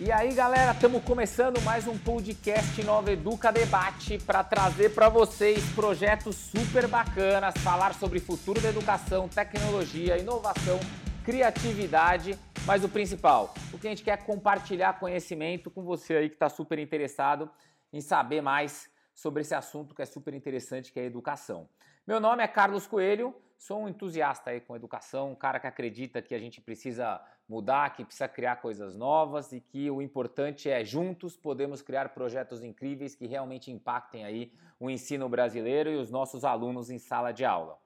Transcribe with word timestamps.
E 0.00 0.10
aí, 0.10 0.34
galera, 0.34 0.72
estamos 0.72 1.04
começando 1.04 1.62
mais 1.62 1.86
um 1.86 1.96
podcast 1.96 2.82
Nova 2.82 3.12
Educa 3.12 3.52
Debate 3.52 4.18
para 4.18 4.42
trazer 4.42 4.92
para 4.92 5.08
vocês 5.08 5.64
projetos 5.72 6.34
super 6.34 6.88
bacanas, 6.88 7.54
falar 7.58 7.94
sobre 7.94 8.18
futuro 8.18 8.60
da 8.60 8.70
educação, 8.70 9.28
tecnologia, 9.28 10.18
inovação, 10.18 10.80
criatividade, 11.24 12.36
mas 12.66 12.82
o 12.82 12.88
principal, 12.88 13.54
o 13.72 13.78
que 13.78 13.86
a 13.86 13.90
gente 13.90 14.02
quer 14.02 14.18
é 14.18 14.22
compartilhar 14.22 14.98
conhecimento 14.98 15.70
com 15.70 15.84
você 15.84 16.16
aí 16.16 16.28
que 16.28 16.34
está 16.34 16.48
super 16.48 16.80
interessado 16.80 17.48
em 17.92 18.00
saber 18.00 18.40
mais 18.40 18.90
sobre 19.14 19.42
esse 19.42 19.54
assunto 19.54 19.94
que 19.94 20.02
é 20.02 20.06
super 20.06 20.34
interessante, 20.34 20.92
que 20.92 20.98
é 20.98 21.04
a 21.04 21.06
educação. 21.06 21.68
Meu 22.04 22.18
nome 22.18 22.42
é 22.42 22.48
Carlos 22.48 22.84
Coelho, 22.84 23.32
sou 23.56 23.84
um 23.84 23.88
entusiasta 23.88 24.50
aí 24.50 24.60
com 24.60 24.74
educação, 24.74 25.30
um 25.30 25.36
cara 25.36 25.60
que 25.60 25.68
acredita 25.68 26.20
que 26.20 26.34
a 26.34 26.38
gente 26.40 26.60
precisa 26.60 27.20
mudar, 27.48 27.94
que 27.94 28.04
precisa 28.04 28.28
criar 28.28 28.56
coisas 28.56 28.96
novas 28.96 29.52
e 29.52 29.60
que 29.60 29.90
o 29.90 30.00
importante 30.00 30.70
é 30.70 30.84
juntos 30.84 31.36
podemos 31.36 31.82
criar 31.82 32.08
projetos 32.10 32.62
incríveis 32.62 33.14
que 33.14 33.26
realmente 33.26 33.70
impactem 33.70 34.24
aí 34.24 34.52
o 34.80 34.90
ensino 34.90 35.28
brasileiro 35.28 35.90
e 35.90 35.96
os 35.96 36.10
nossos 36.10 36.44
alunos 36.44 36.90
em 36.90 36.98
sala 36.98 37.32
de 37.32 37.44
aula. 37.44 37.78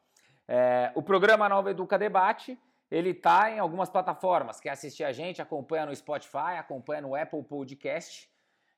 É, 0.47 0.93
o 0.95 1.03
programa 1.03 1.49
Nova 1.49 1.71
Educa 1.71 1.99
Debate 1.99 2.59
ele 2.91 3.11
está 3.11 3.51
em 3.51 3.59
algumas 3.59 3.91
plataformas. 3.91 4.61
Quer 4.61 4.71
assistir 4.71 5.05
a 5.05 5.13
gente? 5.13 5.43
Acompanha 5.43 5.87
no 5.87 5.95
Spotify, 5.95 6.57
acompanha 6.59 7.03
no 7.03 7.15
Apple 7.15 7.43
Podcast. 7.43 8.31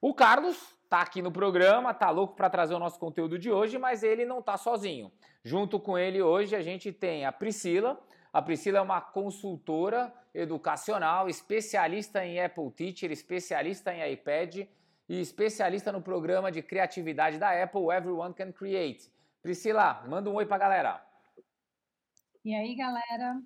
O 0.00 0.14
Carlos 0.14 0.56
está 0.84 1.02
aqui 1.02 1.20
no 1.20 1.30
programa, 1.30 1.92
tá 1.92 2.10
louco 2.10 2.34
para 2.34 2.48
trazer 2.48 2.74
o 2.74 2.78
nosso 2.78 2.98
conteúdo 2.98 3.38
de 3.38 3.50
hoje, 3.50 3.78
mas 3.78 4.02
ele 4.02 4.24
não 4.24 4.38
está 4.38 4.56
sozinho. 4.56 5.12
Junto 5.44 5.78
com 5.78 5.98
ele 5.98 6.22
hoje 6.22 6.56
a 6.56 6.62
gente 6.62 6.92
tem 6.92 7.24
a 7.24 7.32
Priscila. 7.32 8.00
A 8.32 8.40
Priscila 8.40 8.78
é 8.78 8.82
uma 8.82 9.00
consultora 9.00 10.12
educacional, 10.34 11.28
especialista 11.28 12.24
em 12.24 12.40
Apple 12.40 12.70
Teacher, 12.70 13.10
especialista 13.10 13.92
em 13.92 14.12
iPad 14.12 14.66
e 15.10 15.20
especialista 15.20 15.90
no 15.90 16.00
programa 16.00 16.52
de 16.52 16.62
criatividade 16.62 17.36
da 17.36 17.50
Apple 17.60 17.90
Everyone 17.90 18.32
Can 18.32 18.52
Create. 18.52 19.12
Priscila, 19.42 20.04
manda 20.06 20.30
um 20.30 20.34
oi 20.34 20.46
pra 20.46 20.56
galera. 20.56 21.04
E 22.44 22.54
aí, 22.54 22.76
galera? 22.76 23.42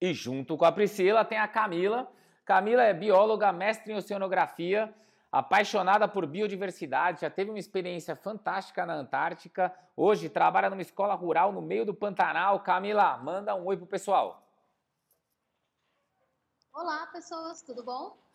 E 0.00 0.14
junto 0.14 0.56
com 0.56 0.64
a 0.64 0.70
Priscila 0.70 1.24
tem 1.24 1.36
a 1.36 1.48
Camila. 1.48 2.08
Camila 2.44 2.84
é 2.84 2.94
bióloga, 2.94 3.52
mestre 3.52 3.92
em 3.92 3.96
oceanografia, 3.96 4.94
apaixonada 5.32 6.06
por 6.06 6.24
biodiversidade, 6.24 7.22
já 7.22 7.28
teve 7.28 7.50
uma 7.50 7.58
experiência 7.58 8.14
fantástica 8.14 8.86
na 8.86 8.94
Antártica. 8.94 9.74
Hoje 9.96 10.28
trabalha 10.28 10.70
numa 10.70 10.80
escola 10.80 11.14
rural 11.14 11.50
no 11.50 11.60
meio 11.60 11.84
do 11.84 11.92
Pantanal. 11.92 12.60
Camila, 12.60 13.16
manda 13.18 13.52
um 13.56 13.66
oi 13.66 13.76
pro 13.76 13.84
pessoal. 13.84 14.48
Olá, 16.72 17.04
pessoas, 17.08 17.62
tudo 17.62 17.82
bom? 17.82 18.27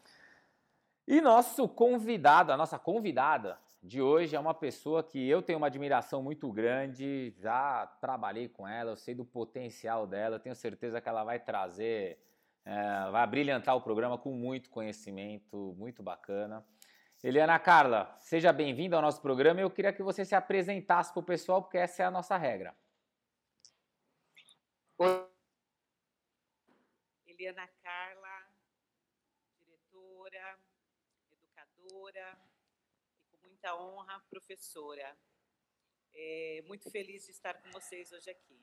E 1.08 1.20
nosso 1.20 1.68
convidado, 1.68 2.52
a 2.52 2.58
nossa 2.58 2.80
convidada 2.80 3.60
de 3.82 4.02
hoje 4.02 4.36
é 4.36 4.40
uma 4.40 4.54
pessoa 4.54 5.04
que 5.04 5.28
eu 5.28 5.42
tenho 5.42 5.58
uma 5.58 5.68
admiração 5.68 6.24
muito 6.24 6.50
grande, 6.52 7.34
já 7.38 7.86
trabalhei 8.00 8.48
com 8.48 8.66
ela, 8.66 8.92
eu 8.92 8.96
sei 8.96 9.14
do 9.14 9.26
potencial 9.26 10.08
dela, 10.08 10.40
tenho 10.40 10.56
certeza 10.56 11.02
que 11.02 11.10
ela 11.10 11.26
vai 11.26 11.40
trazer, 11.40 12.18
é, 12.64 13.12
vai 13.12 13.28
brilhantar 13.28 13.76
o 13.76 13.82
programa 13.82 14.18
com 14.18 14.32
muito 14.32 14.70
conhecimento, 14.70 15.76
muito 15.78 16.02
bacana. 16.02 16.66
Eliana 17.22 17.60
Carla, 17.60 18.16
seja 18.20 18.54
bem-vinda 18.54 18.96
ao 18.96 19.02
nosso 19.02 19.22
programa. 19.22 19.60
Eu 19.60 19.70
queria 19.70 19.94
que 19.94 20.04
você 20.04 20.24
se 20.24 20.36
apresentasse 20.36 21.12
para 21.12 21.20
o 21.20 21.24
pessoal, 21.24 21.62
porque 21.62 21.78
essa 21.78 22.04
é 22.04 22.06
a 22.06 22.12
nossa 22.12 22.38
regra. 22.38 22.76
Oi. 24.98 25.28
Eliana 27.26 27.68
Carla, 27.82 28.23
e 32.16 33.38
com 33.38 33.48
muita 33.48 33.76
honra, 33.76 34.20
professora. 34.30 35.18
É, 36.14 36.64
muito 36.68 36.90
feliz 36.92 37.26
de 37.26 37.32
estar 37.32 37.56
com 37.56 37.72
vocês 37.72 38.12
hoje 38.12 38.30
aqui. 38.30 38.60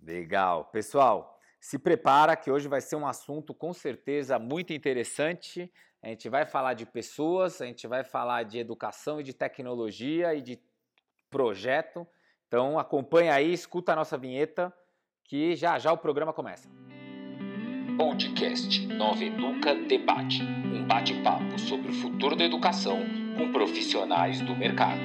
Legal. 0.00 0.66
Pessoal, 0.66 1.38
se 1.60 1.78
prepara 1.78 2.36
que 2.36 2.50
hoje 2.50 2.68
vai 2.68 2.80
ser 2.80 2.96
um 2.96 3.06
assunto 3.06 3.54
com 3.54 3.72
certeza 3.72 4.38
muito 4.38 4.72
interessante. 4.72 5.72
A 6.02 6.08
gente 6.08 6.28
vai 6.28 6.44
falar 6.44 6.74
de 6.74 6.84
pessoas, 6.84 7.60
a 7.60 7.66
gente 7.66 7.86
vai 7.86 8.04
falar 8.04 8.42
de 8.42 8.58
educação 8.58 9.20
e 9.20 9.24
de 9.24 9.32
tecnologia 9.32 10.34
e 10.34 10.42
de 10.42 10.62
projeto. 11.30 12.06
Então 12.46 12.78
acompanha 12.78 13.34
aí, 13.34 13.52
escuta 13.52 13.92
a 13.92 13.96
nossa 13.96 14.18
vinheta 14.18 14.72
que 15.24 15.56
já 15.56 15.78
já 15.78 15.92
o 15.92 15.98
programa 15.98 16.32
começa. 16.32 16.68
Podcast 17.96 18.86
Nova 18.88 19.22
Educa 19.22 19.72
Debate, 19.72 20.42
um 20.42 20.84
bate-papo 20.84 21.56
sobre 21.58 21.92
o 21.92 21.94
futuro 21.94 22.34
da 22.34 22.44
educação 22.44 22.98
com 23.36 23.52
profissionais 23.52 24.40
do 24.40 24.56
mercado. 24.56 25.00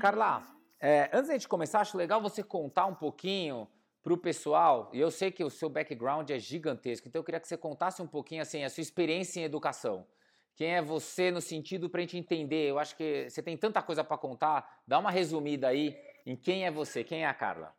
Carla, 0.00 0.46
é, 0.80 1.10
antes 1.12 1.26
de 1.26 1.30
a 1.30 1.34
gente 1.38 1.48
começar, 1.48 1.80
acho 1.80 1.98
legal 1.98 2.22
você 2.22 2.40
contar 2.40 2.86
um 2.86 2.94
pouquinho 2.94 3.66
para 4.00 4.12
o 4.12 4.16
pessoal, 4.16 4.88
e 4.92 5.00
eu 5.00 5.10
sei 5.10 5.32
que 5.32 5.42
o 5.42 5.50
seu 5.50 5.68
background 5.68 6.30
é 6.30 6.38
gigantesco, 6.38 7.08
então 7.08 7.18
eu 7.18 7.24
queria 7.24 7.40
que 7.40 7.48
você 7.48 7.56
contasse 7.56 8.00
um 8.00 8.06
pouquinho 8.06 8.42
assim 8.42 8.62
a 8.62 8.70
sua 8.70 8.82
experiência 8.82 9.40
em 9.40 9.42
educação. 9.42 10.06
Quem 10.54 10.76
é 10.76 10.80
você 10.80 11.32
no 11.32 11.40
sentido 11.40 11.90
para 11.90 11.98
a 11.98 12.02
gente 12.02 12.16
entender? 12.16 12.70
Eu 12.70 12.78
acho 12.78 12.96
que 12.96 13.28
você 13.28 13.42
tem 13.42 13.56
tanta 13.56 13.82
coisa 13.82 14.04
para 14.04 14.16
contar. 14.16 14.80
Dá 14.86 14.98
uma 15.00 15.10
resumida 15.10 15.66
aí 15.66 15.98
em 16.24 16.36
quem 16.36 16.64
é 16.64 16.70
você, 16.70 17.02
quem 17.02 17.24
é 17.24 17.26
a 17.26 17.34
Carla. 17.34 17.74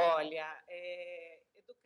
Olha, 0.00 0.46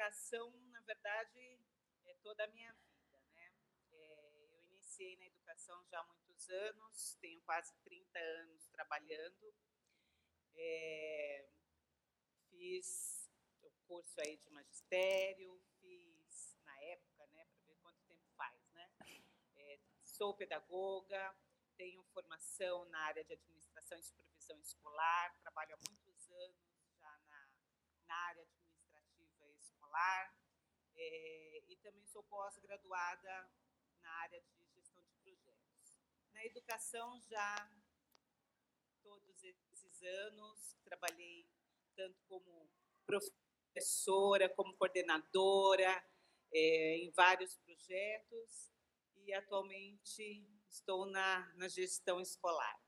educação, 0.02 0.50
na 0.72 0.80
verdade, 0.80 1.60
é 2.06 2.14
toda 2.22 2.42
a 2.42 2.48
minha 2.48 2.72
vida, 2.72 3.20
né? 3.34 3.52
É, 3.92 4.34
eu 4.50 4.62
iniciei 4.64 5.16
na 5.16 5.26
educação 5.26 5.84
já 5.86 6.00
há 6.00 6.04
muitos 6.04 6.48
anos, 6.48 7.16
tenho 7.20 7.40
quase 7.42 7.72
30 7.84 8.18
anos 8.18 8.66
trabalhando. 8.68 9.54
É, 10.54 11.46
fiz 12.50 13.30
o 13.62 13.70
curso 13.86 14.20
aí 14.20 14.36
de 14.38 14.50
magistério, 14.50 15.62
fiz 15.80 16.56
na 16.64 16.76
época, 16.82 17.26
né, 17.28 17.46
para 17.46 17.60
ver 17.60 17.76
quanto 17.76 18.02
tempo 18.02 18.26
faz, 18.36 18.60
né? 18.72 18.90
É, 19.54 19.78
sou 20.02 20.34
pedagoga, 20.34 21.36
tenho 21.76 22.02
formação 22.12 22.84
na 22.86 22.98
área 23.02 23.24
de 23.24 23.34
administração 23.34 23.98
e 23.98 24.02
supervisão 24.02 24.58
escolar, 24.58 25.32
trabalho 25.42 25.74
há 25.74 25.78
muitos 25.88 26.28
anos 26.32 26.56
já 26.98 27.18
na, 27.28 27.48
na 28.06 28.16
área 28.16 28.42
administrativa 28.42 28.61
escolar 29.92 30.34
é, 30.96 31.62
e 31.68 31.76
também 31.76 32.04
sou 32.06 32.22
pós-graduada 32.24 33.50
na 34.00 34.10
área 34.22 34.40
de 34.40 34.66
gestão 34.74 35.04
de 35.04 35.14
projetos. 35.16 35.98
Na 36.32 36.44
educação 36.46 37.20
já 37.28 37.70
todos 39.02 39.42
esses 39.42 40.02
anos 40.02 40.76
trabalhei 40.84 41.46
tanto 41.94 42.18
como 42.26 42.70
professora, 43.04 44.48
como 44.48 44.76
coordenadora 44.76 46.04
é, 46.52 46.96
em 46.96 47.10
vários 47.10 47.56
projetos 47.58 48.72
e 49.16 49.32
atualmente 49.34 50.48
estou 50.68 51.06
na, 51.06 51.52
na 51.56 51.68
gestão 51.68 52.20
escolar. 52.20 52.80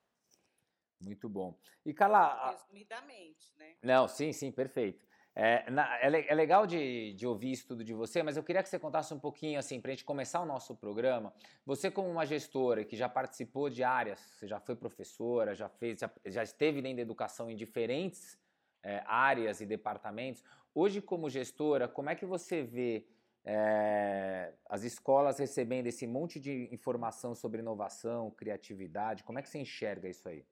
Muito 1.01 1.29
bom. 1.29 1.59
E 1.85 1.93
Carla... 1.93 2.53
Resumidamente, 2.53 3.55
né? 3.57 3.77
Não, 3.83 4.09
sim, 4.09 4.33
sim, 4.33 4.51
perfeito. 4.51 5.07
É, 5.37 5.69
na, 5.69 5.99
é, 5.99 6.31
é, 6.31 6.35
legal 6.35 6.65
de, 6.65 7.13
de, 7.15 7.27
ouvir 7.27 7.51
isso 7.51 7.67
tudo 7.67 7.83
de 7.83 7.93
você, 7.93 8.23
mas 8.23 8.37
eu 8.37 8.45
queria 8.45 8.63
que 8.63 8.69
você 8.69 8.79
contasse 8.79 9.13
um 9.13 9.19
pouquinho, 9.19 9.59
assim, 9.59 9.81
para 9.81 9.91
a 9.91 9.95
gente 9.95 10.05
começar 10.05 10.41
o 10.41 10.47
nosso 10.47 10.77
programa. 10.77 11.35
Você, 11.67 11.91
como 11.91 12.09
uma 12.09 12.25
gestora 12.25 12.85
que 12.85 12.95
já 12.97 13.09
participou 13.09 13.69
de 13.69 13.83
áreas, 13.83 14.21
você 14.21 14.47
já 14.47 14.61
foi 14.61 14.77
professora, 14.77 15.53
já 15.53 15.69
fez, 15.69 15.99
já, 15.99 16.11
já 16.27 16.43
esteve 16.45 16.81
dentro 16.81 16.99
da 16.99 17.03
educação 17.03 17.51
em 17.51 17.57
diferentes 17.57 18.39
é, 18.81 19.03
áreas 19.07 19.61
e 19.61 19.67
departamentos. 19.67 20.45
Hoje, 20.73 21.03
como 21.03 21.29
gestora, 21.29 21.89
como 21.89 22.11
é 22.11 22.15
que 22.15 22.25
você 22.25 22.63
vê 22.63 23.05
é, 23.45 24.53
as 24.69 24.85
escolas 24.85 25.39
recebendo 25.39 25.89
esse 25.89 26.07
monte 26.07 26.39
de 26.39 26.69
informação 26.73 27.35
sobre 27.35 27.59
inovação, 27.59 28.31
criatividade, 28.31 29.25
como 29.25 29.41
é 29.41 29.43
que 29.43 29.49
você 29.49 29.59
enxerga 29.59 30.09
isso 30.09 30.29
aí? 30.29 30.47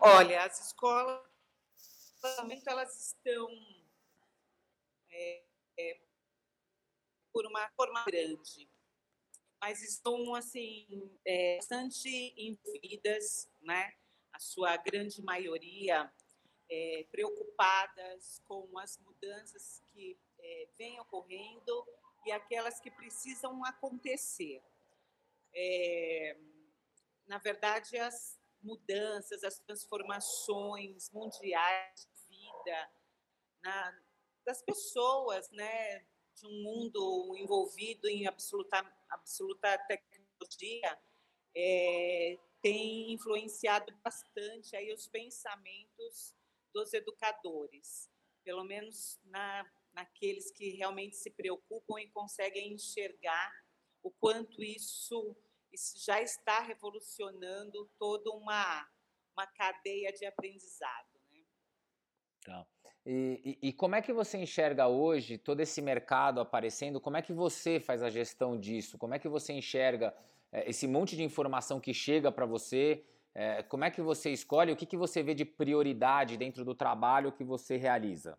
Olha, 0.00 0.44
as 0.44 0.66
escolas 0.66 1.31
elas 2.66 2.96
estão 3.06 3.48
é, 5.10 5.44
é, 5.78 6.00
por 7.32 7.46
uma 7.46 7.68
forma 7.70 8.04
grande, 8.04 8.68
mas 9.60 9.82
estão 9.82 10.34
assim 10.34 11.10
é, 11.24 11.56
bastante 11.56 12.08
envolvidas, 12.36 13.50
né? 13.60 13.94
A 14.32 14.38
sua 14.38 14.76
grande 14.76 15.22
maioria 15.22 16.10
é, 16.70 17.06
preocupadas 17.10 18.40
com 18.46 18.78
as 18.78 18.98
mudanças 18.98 19.82
que 19.92 20.18
é, 20.38 20.68
vêm 20.78 20.98
ocorrendo 21.00 21.86
e 22.24 22.32
aquelas 22.32 22.80
que 22.80 22.90
precisam 22.90 23.64
acontecer. 23.64 24.62
É, 25.54 26.36
na 27.26 27.38
verdade, 27.38 27.98
as 27.98 28.40
mudanças, 28.62 29.42
as 29.42 29.58
transformações 29.58 31.10
mundiais 31.10 32.08
na, 33.62 34.02
das 34.44 34.62
pessoas, 34.62 35.50
né, 35.50 36.00
de 36.34 36.46
um 36.46 36.62
mundo 36.62 37.36
envolvido 37.36 38.08
em 38.08 38.26
absoluta, 38.26 38.78
absoluta 39.10 39.78
tecnologia, 39.86 40.98
é, 41.54 42.38
tem 42.60 43.12
influenciado 43.12 43.92
bastante 44.02 44.76
aí 44.76 44.92
os 44.92 45.06
pensamentos 45.08 46.34
dos 46.72 46.92
educadores, 46.94 48.10
pelo 48.44 48.64
menos 48.64 49.20
na, 49.24 49.70
naqueles 49.92 50.50
que 50.50 50.70
realmente 50.70 51.16
se 51.16 51.30
preocupam 51.30 52.00
e 52.00 52.08
conseguem 52.08 52.72
enxergar 52.72 53.52
o 54.02 54.10
quanto 54.10 54.62
isso, 54.62 55.36
isso 55.70 56.04
já 56.04 56.20
está 56.20 56.60
revolucionando 56.60 57.90
toda 57.98 58.30
uma, 58.30 58.88
uma 59.32 59.46
cadeia 59.46 60.12
de 60.12 60.24
aprendizado. 60.24 61.11
Tá. 62.44 62.66
E, 63.04 63.58
e, 63.62 63.68
e, 63.68 63.72
como 63.72 63.96
é 63.96 64.02
que 64.02 64.12
você 64.12 64.38
enxerga 64.38 64.86
hoje 64.86 65.36
todo 65.36 65.60
esse 65.60 65.82
mercado 65.82 66.40
aparecendo? 66.40 67.00
Como 67.00 67.16
é 67.16 67.22
que 67.22 67.32
você 67.32 67.80
faz 67.80 68.02
a 68.02 68.10
gestão 68.10 68.58
disso? 68.58 68.96
Como 68.96 69.14
é 69.14 69.18
que 69.18 69.28
você 69.28 69.52
enxerga 69.52 70.14
é, 70.52 70.68
esse 70.70 70.86
monte 70.86 71.16
de 71.16 71.22
informação 71.24 71.80
que 71.80 71.92
chega 71.92 72.30
para 72.30 72.46
você? 72.46 73.04
É, 73.34 73.62
como 73.64 73.84
é 73.84 73.90
que 73.90 74.00
você 74.00 74.30
escolhe? 74.30 74.72
O 74.72 74.76
que, 74.76 74.86
que 74.86 74.96
você 74.96 75.22
vê 75.22 75.34
de 75.34 75.44
prioridade 75.44 76.36
dentro 76.36 76.64
do 76.64 76.74
trabalho 76.74 77.32
que 77.32 77.42
você 77.42 77.76
realiza? 77.76 78.38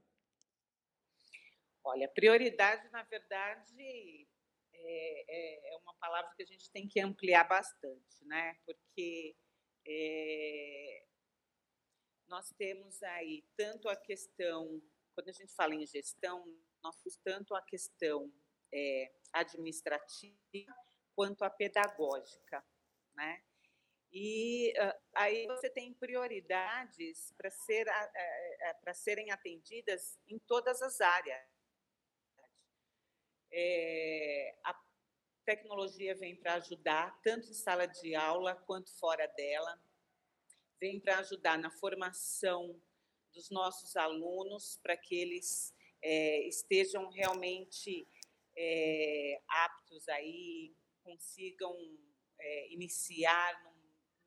Olha, 1.83 2.07
prioridade, 2.07 2.89
na 2.91 3.03
verdade, 3.03 4.27
é, 4.73 5.25
é, 5.27 5.73
é 5.73 5.77
uma 5.77 5.94
palavra 5.95 6.31
que 6.38 6.44
a 6.44 6.45
gente 6.45 6.71
tem 6.71 6.88
que 6.88 7.01
ampliar 7.01 7.44
bastante, 7.45 8.23
né? 8.25 8.56
Porque 8.65 9.35
é, 9.85 11.03
nós 12.33 12.51
temos 12.57 13.03
aí 13.03 13.45
tanto 13.56 13.88
a 13.88 13.95
questão, 13.95 14.81
quando 15.13 15.30
a 15.30 15.31
gente 15.31 15.53
fala 15.53 15.75
em 15.75 15.85
gestão, 15.85 16.44
nós 16.83 16.95
temos 16.95 17.15
tanto 17.18 17.53
a 17.53 17.62
questão 17.62 18.33
é, 18.74 19.13
administrativa 19.31 20.75
quanto 21.15 21.44
a 21.44 21.50
pedagógica, 21.51 22.65
né? 23.13 23.44
E 24.12 24.74
uh, 24.80 25.00
aí 25.13 25.45
você 25.45 25.69
tem 25.69 25.94
prioridades 25.94 27.31
para 27.38 27.51
ser, 27.51 27.88
uh, 27.88 28.94
serem 28.95 29.30
atendidas 29.30 30.19
em 30.27 30.39
todas 30.39 30.81
as 30.81 31.01
áreas. 31.01 31.47
É, 33.51 34.56
a 34.63 34.75
tecnologia 35.45 36.15
vem 36.15 36.35
para 36.35 36.56
ajudar, 36.56 37.15
tanto 37.21 37.47
em 37.47 37.53
sala 37.53 37.85
de 37.85 38.15
aula 38.15 38.56
quanto 38.56 38.91
fora 38.97 39.27
dela 39.27 39.80
vem 40.83 41.00
para 41.00 41.19
ajudar 41.19 41.57
na 41.57 41.71
formação 41.71 42.77
dos 43.31 43.50
nossos 43.50 43.95
alunos, 43.95 44.77
para 44.83 44.97
que 44.97 45.15
eles 45.15 45.74
é, 46.01 46.45
estejam 46.45 47.09
realmente 47.09 48.06
é, 48.53 49.41
aptos 49.47 50.09
aí, 50.09 50.75
consigam 51.01 51.74
é, 52.38 52.74
iniciar 52.74 53.63
no, 53.63 53.71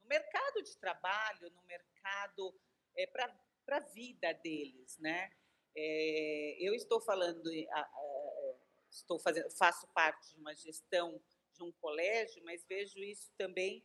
no, 0.00 0.08
mercado 0.08 0.62
de 0.62 0.74
trabalho, 0.78 1.50
no 1.50 1.62
mercado 1.64 2.58
é, 2.96 3.06
para 3.06 3.76
a 3.76 3.80
vida 3.80 4.32
deles, 4.32 4.96
né? 4.96 5.30
É, 5.76 6.56
eu 6.58 6.74
estou 6.74 7.02
falando, 7.02 7.50
estou 8.90 9.18
fazendo, 9.18 9.50
faço 9.50 9.86
parte 9.88 10.30
de 10.30 10.38
uma 10.38 10.54
gestão 10.54 11.22
de 11.52 11.62
um 11.62 11.70
colégio, 11.72 12.42
mas 12.44 12.64
vejo 12.64 12.98
isso 13.00 13.30
também 13.36 13.84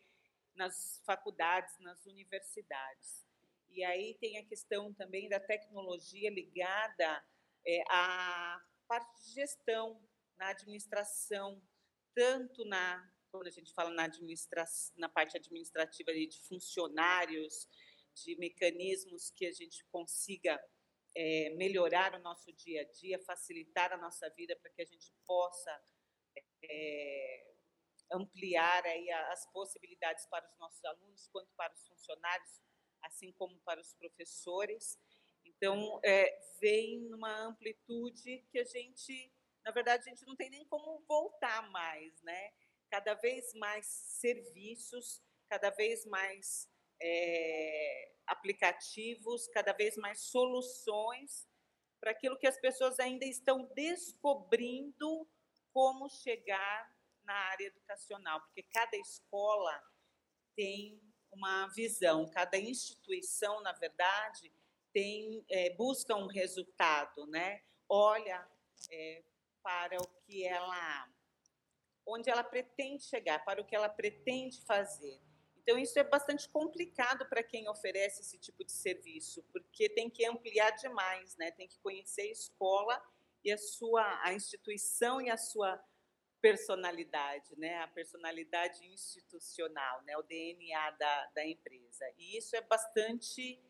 nas 0.55 1.01
faculdades, 1.05 1.77
nas 1.79 2.05
universidades. 2.05 3.25
E 3.69 3.83
aí 3.83 4.15
tem 4.15 4.37
a 4.37 4.45
questão 4.45 4.93
também 4.93 5.29
da 5.29 5.39
tecnologia 5.39 6.29
ligada 6.29 7.23
é, 7.65 7.83
à 7.89 8.61
parte 8.87 9.23
de 9.23 9.33
gestão, 9.33 10.01
na 10.37 10.49
administração, 10.49 11.61
tanto 12.13 12.65
na 12.65 13.09
quando 13.31 13.47
a 13.47 13.51
gente 13.51 13.73
fala 13.73 13.89
na, 13.91 14.03
administração, 14.03 14.93
na 14.97 15.07
parte 15.07 15.37
administrativa 15.37 16.11
de 16.11 16.37
funcionários, 16.41 17.67
de 18.13 18.35
mecanismos 18.35 19.31
que 19.31 19.45
a 19.45 19.51
gente 19.53 19.85
consiga 19.85 20.61
é, 21.15 21.49
melhorar 21.51 22.13
o 22.13 22.19
nosso 22.19 22.51
dia 22.53 22.81
a 22.81 22.91
dia, 22.91 23.19
facilitar 23.19 23.93
a 23.93 23.97
nossa 23.97 24.29
vida 24.31 24.55
para 24.57 24.69
que 24.71 24.81
a 24.81 24.85
gente 24.85 25.13
possa 25.25 25.81
é, 26.63 27.50
ampliar 28.11 28.85
aí 28.85 29.09
as 29.09 29.45
possibilidades 29.51 30.25
para 30.27 30.47
os 30.47 30.57
nossos 30.57 30.83
alunos, 30.83 31.27
quanto 31.31 31.51
para 31.55 31.73
os 31.73 31.87
funcionários, 31.87 32.61
assim 33.01 33.31
como 33.33 33.59
para 33.61 33.79
os 33.79 33.93
professores. 33.93 34.99
Então, 35.45 35.99
é, 36.03 36.39
vem 36.59 36.99
numa 37.09 37.41
amplitude 37.41 38.45
que 38.51 38.59
a 38.59 38.63
gente, 38.63 39.33
na 39.65 39.71
verdade, 39.71 40.03
a 40.05 40.09
gente 40.09 40.25
não 40.25 40.35
tem 40.35 40.49
nem 40.49 40.65
como 40.65 41.03
voltar 41.07 41.69
mais, 41.71 42.21
né? 42.21 42.51
Cada 42.89 43.13
vez 43.15 43.53
mais 43.55 43.85
serviços, 43.85 45.21
cada 45.49 45.69
vez 45.69 46.05
mais 46.05 46.69
é, 47.01 48.11
aplicativos, 48.27 49.47
cada 49.47 49.73
vez 49.73 49.97
mais 49.97 50.21
soluções 50.21 51.47
para 51.99 52.11
aquilo 52.11 52.37
que 52.37 52.47
as 52.47 52.59
pessoas 52.59 52.99
ainda 52.99 53.25
estão 53.25 53.65
descobrindo 53.75 55.27
como 55.71 56.09
chegar 56.09 56.89
na 57.23 57.33
área 57.33 57.65
educacional, 57.65 58.41
porque 58.41 58.63
cada 58.63 58.97
escola 58.97 59.81
tem 60.55 61.01
uma 61.31 61.67
visão, 61.67 62.29
cada 62.29 62.57
instituição, 62.57 63.61
na 63.61 63.71
verdade, 63.73 64.51
tem 64.93 65.45
é, 65.49 65.73
busca 65.75 66.15
um 66.15 66.27
resultado, 66.27 67.25
né? 67.27 67.61
Olha 67.87 68.47
é, 68.89 69.23
para 69.63 69.97
o 70.01 70.07
que 70.25 70.45
ela, 70.45 71.09
onde 72.05 72.29
ela 72.29 72.43
pretende 72.43 73.03
chegar, 73.03 73.43
para 73.45 73.61
o 73.61 73.65
que 73.65 73.75
ela 73.75 73.89
pretende 73.89 74.61
fazer. 74.61 75.21
Então 75.55 75.77
isso 75.77 75.97
é 75.99 76.03
bastante 76.03 76.49
complicado 76.49 77.25
para 77.27 77.43
quem 77.43 77.69
oferece 77.69 78.21
esse 78.21 78.37
tipo 78.37 78.65
de 78.65 78.71
serviço, 78.71 79.43
porque 79.53 79.87
tem 79.89 80.09
que 80.09 80.25
ampliar 80.25 80.71
demais, 80.71 81.35
né? 81.37 81.51
Tem 81.51 81.67
que 81.67 81.79
conhecer 81.79 82.23
a 82.23 82.31
escola 82.31 83.01
e 83.43 83.51
a 83.51 83.57
sua 83.57 84.21
a 84.23 84.33
instituição 84.33 85.21
e 85.21 85.29
a 85.29 85.37
sua 85.37 85.81
personalidade, 86.41 87.55
né? 87.57 87.77
a 87.79 87.87
personalidade 87.87 88.85
institucional, 88.87 90.01
né? 90.03 90.17
o 90.17 90.23
DNA 90.23 90.91
da, 90.91 91.25
da 91.27 91.45
empresa. 91.45 92.05
E 92.17 92.37
isso 92.37 92.55
é 92.55 92.61
bastante 92.61 93.61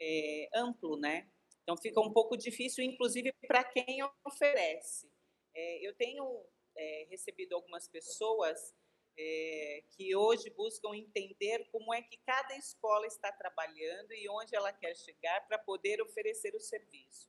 é, 0.00 0.48
amplo, 0.54 0.96
né? 0.96 1.28
Então 1.62 1.76
fica 1.76 2.00
um 2.00 2.12
pouco 2.12 2.36
difícil, 2.36 2.84
inclusive, 2.84 3.32
para 3.46 3.64
quem 3.64 3.98
oferece. 4.24 5.10
É, 5.52 5.86
eu 5.86 5.94
tenho 5.94 6.46
é, 6.76 7.06
recebido 7.10 7.54
algumas 7.54 7.88
pessoas 7.88 8.72
é, 9.18 9.82
que 9.90 10.14
hoje 10.14 10.50
buscam 10.50 10.94
entender 10.94 11.66
como 11.72 11.92
é 11.92 12.02
que 12.02 12.18
cada 12.18 12.54
escola 12.56 13.06
está 13.06 13.32
trabalhando 13.32 14.12
e 14.12 14.28
onde 14.28 14.54
ela 14.54 14.72
quer 14.72 14.94
chegar 14.94 15.46
para 15.48 15.58
poder 15.58 16.00
oferecer 16.02 16.54
o 16.54 16.60
serviço. 16.60 17.28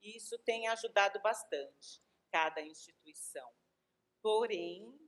E 0.00 0.16
isso 0.16 0.38
tem 0.38 0.68
ajudado 0.68 1.20
bastante 1.20 2.00
cada 2.30 2.62
instituição. 2.62 3.48
Porém, 4.24 4.98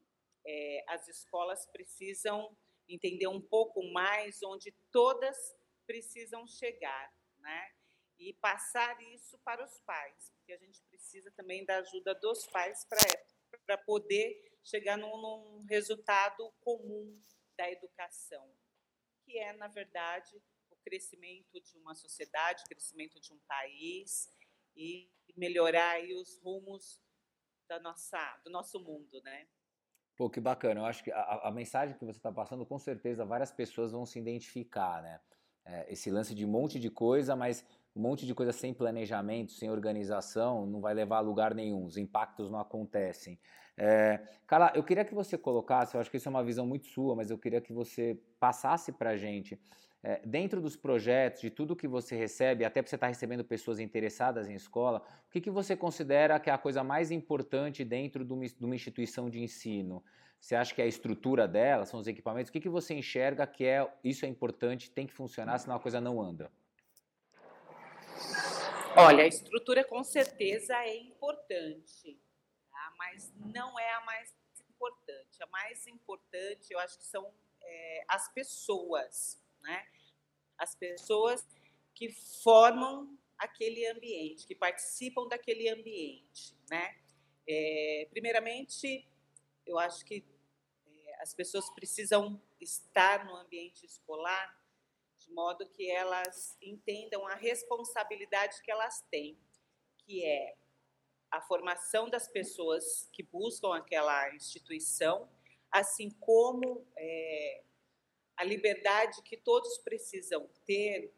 é, 0.47 0.85
as 0.89 1.09
escolas 1.09 1.65
precisam 1.73 2.55
entender 2.87 3.27
um 3.29 3.41
pouco 3.41 3.83
mais 3.91 4.43
onde 4.43 4.77
todas 4.93 5.35
precisam 5.87 6.47
chegar, 6.47 7.11
né? 7.39 7.73
E 8.19 8.35
passar 8.35 9.03
isso 9.15 9.39
para 9.39 9.65
os 9.65 9.81
pais, 9.87 10.31
porque 10.37 10.53
a 10.53 10.59
gente 10.59 10.83
precisa 10.91 11.31
também 11.31 11.65
da 11.65 11.79
ajuda 11.79 12.15
dos 12.17 12.47
pais 12.49 12.87
para 13.65 13.79
poder 13.79 14.53
chegar 14.63 14.99
num, 14.99 15.17
num 15.17 15.65
resultado 15.65 16.53
comum 16.61 17.19
da 17.57 17.71
educação, 17.71 18.55
que 19.25 19.39
é, 19.39 19.55
na 19.55 19.69
verdade, 19.69 20.37
o 20.71 20.77
crescimento 20.85 21.59
de 21.59 21.79
uma 21.79 21.95
sociedade, 21.95 22.65
o 22.65 22.69
crescimento 22.69 23.19
de 23.19 23.33
um 23.33 23.39
país 23.49 24.31
e 24.77 25.11
melhorar 25.35 26.03
os 26.05 26.39
rumos 26.43 27.01
da 27.69 27.79
nossa, 27.79 28.19
do 28.45 28.51
nosso 28.51 28.81
mundo, 28.81 29.21
né? 29.23 29.47
Pô, 30.17 30.31
que 30.31 30.41
bacana. 30.41 30.81
Eu 30.81 30.87
acho 30.87 31.05
que 31.05 31.13
a, 31.13 31.49
a 31.49 31.51
mensagem 31.51 31.97
que 31.97 32.05
você 32.05 32.19
está 32.19 32.33
passando, 32.33 32.65
com 32.65 32.79
certeza, 32.79 33.25
várias 33.25 33.53
pessoas 33.53 33.93
vão 33.93 34.07
se 34.07 34.19
identificar, 34.19 35.03
né? 35.03 35.21
É, 35.65 35.93
esse 35.93 36.11
lance 36.11 36.35
de 36.35 36.45
um 36.45 36.49
monte 36.49 36.79
de 36.79 36.89
coisa, 36.89 37.35
mas 37.35 37.65
um 37.95 38.01
monte 38.01 38.25
de 38.25 38.35
coisa 38.35 38.53
sem 38.53 38.73
planejamento, 38.73 39.53
sem 39.53 39.71
organização, 39.71 40.65
não 40.67 40.81
vai 40.81 40.95
levar 40.95 41.19
a 41.19 41.21
lugar 41.21 41.55
nenhum. 41.55 41.85
Os 41.85 41.97
impactos 41.97 42.51
não 42.51 42.61
acontecem. 42.61 43.39
É, 43.77 44.19
Carla, 44.47 44.73
eu 44.75 44.83
queria 44.83 45.05
que 45.05 45.15
você 45.15 45.37
colocasse, 45.37 45.95
eu 45.95 46.01
acho 46.01 46.11
que 46.11 46.17
isso 46.17 46.29
é 46.29 46.31
uma 46.31 46.45
visão 46.45 46.67
muito 46.67 46.87
sua, 46.87 47.15
mas 47.15 47.31
eu 47.31 47.39
queria 47.39 47.61
que 47.61 47.73
você 47.73 48.19
passasse 48.41 48.93
para 48.93 49.17
gente 49.17 49.61
é, 50.09 50.21
dentro 50.25 50.61
dos 50.61 50.77
projetos, 50.77 51.41
de 51.41 51.51
tudo 51.51 51.75
que 51.75 51.89
você 51.89 52.15
recebe, 52.15 52.65
até 52.65 52.81
para 52.81 52.89
você 52.89 52.95
estar 52.95 53.09
tá 53.09 53.13
recebendo 53.13 53.45
pessoas 53.45 53.81
interessadas 53.81 54.49
em 54.49 54.55
escola, 54.55 55.03
o 55.27 55.33
que, 55.33 55.41
que 55.41 55.51
você 55.51 55.77
considera 55.77 56.39
que 56.39 56.49
é 56.49 56.53
a 56.53 56.59
coisa 56.59 56.85
mais 56.85 57.11
importante 57.11 57.85
dentro 57.85 58.25
de 58.25 58.33
uma, 58.33 58.47
de 58.47 58.65
uma 58.65 58.77
instituição 58.77 59.29
de 59.29 59.43
ensino? 59.43 60.05
Você 60.41 60.55
acha 60.55 60.73
que 60.73 60.81
é 60.81 60.85
a 60.85 60.87
estrutura 60.87 61.49
dela, 61.49 61.85
são 61.85 61.99
os 61.99 62.07
equipamentos? 62.07 62.51
O 62.51 62.53
que, 62.53 62.61
que 62.61 62.69
você 62.69 62.95
enxerga 62.95 63.49
que 63.49 63.65
é 63.65 63.85
isso 64.05 64.25
é 64.25 64.29
importante, 64.29 64.93
tem 64.93 65.09
que 65.09 65.13
funcionar, 65.13 65.59
senão 65.59 65.75
a 65.75 65.81
coisa 65.81 66.01
não 66.01 66.23
anda? 66.23 66.53
Olha, 68.97 69.25
a 69.25 69.27
estrutura 69.27 69.83
com 69.83 70.05
certeza 70.05 70.73
é 70.85 70.97
importante, 70.99 72.17
tá? 72.71 72.93
mas 72.97 73.35
não 73.53 73.77
é 73.77 73.93
a 73.95 74.01
mais 74.03 74.33
importante. 74.71 75.43
A 75.43 75.47
mais 75.49 75.85
importante, 75.89 76.73
eu 76.73 76.79
acho 76.79 76.97
que 76.97 77.05
são 77.05 77.29
é, 77.61 78.05
as 78.07 78.33
pessoas 78.33 79.45
né? 79.67 79.85
As 80.59 80.75
pessoas 80.75 81.47
que 81.95 82.11
formam 82.43 83.19
aquele 83.39 83.87
ambiente, 83.87 84.47
que 84.47 84.55
participam 84.55 85.29
daquele 85.29 85.69
ambiente, 85.69 86.57
né? 86.71 86.97
É, 87.49 88.07
primeiramente, 88.11 89.09
eu 89.67 89.79
acho 89.79 90.05
que 90.05 90.25
é, 90.87 91.23
as 91.23 91.35
pessoas 91.35 91.71
precisam 91.71 92.41
estar 92.61 93.25
no 93.25 93.37
ambiente 93.37 93.85
escolar 93.85 94.57
de 95.19 95.33
modo 95.33 95.69
que 95.69 95.91
elas 95.91 96.57
entendam 96.61 97.27
a 97.27 97.35
responsabilidade 97.35 98.63
que 98.63 98.71
elas 98.71 99.03
têm, 99.11 99.39
que 99.99 100.25
é 100.25 100.57
a 101.31 101.41
formação 101.41 102.09
das 102.09 102.29
pessoas 102.29 103.09
que 103.13 103.23
buscam 103.23 103.75
aquela 103.75 104.35
instituição, 104.35 105.29
assim 105.71 106.11
como 106.21 106.87
é, 106.97 107.65
a 108.37 108.45
liberdade 108.45 109.23
que 109.23 109.37
todos 109.37 109.79
precisam 109.79 110.49
ter, 110.65 111.13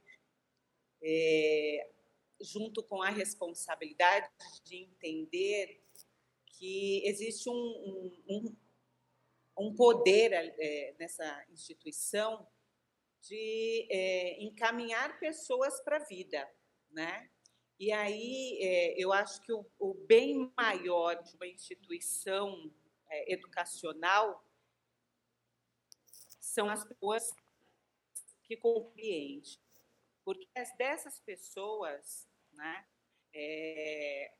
é, 1.03 1.91
junto 2.41 2.83
com 2.83 3.03
a 3.03 3.11
responsabilidade 3.11 4.29
de 4.65 4.77
entender 4.77 5.83
que 6.47 7.03
existe 7.07 7.49
um, 7.49 8.13
um, 8.29 8.57
um 9.59 9.75
poder 9.75 10.33
é, 10.33 10.95
nessa 10.99 11.45
instituição 11.51 12.47
de 13.21 13.89
é, 13.91 14.43
encaminhar 14.43 15.19
pessoas 15.19 15.81
para 15.83 15.97
a 15.97 16.05
vida, 16.05 16.49
né? 16.91 17.29
E 17.79 17.93
aí 17.93 18.59
é, 18.61 19.03
eu 19.03 19.13
acho 19.13 19.41
que 19.43 19.53
o, 19.53 19.65
o, 19.79 19.95
bem 19.95 20.53
maior 20.57 21.23
de 21.23 21.35
uma 21.37 21.47
instituição 21.47 22.73
é, 23.09 23.33
educacional 23.33 24.45
são 26.49 26.69
as 26.71 26.85
pessoas 26.85 27.33
que 28.45 28.57
compreendem. 28.57 29.43
Porque 30.25 30.47
dessas 30.77 31.21
pessoas, 31.21 32.27
né, 32.53 32.85
é, 33.35 34.33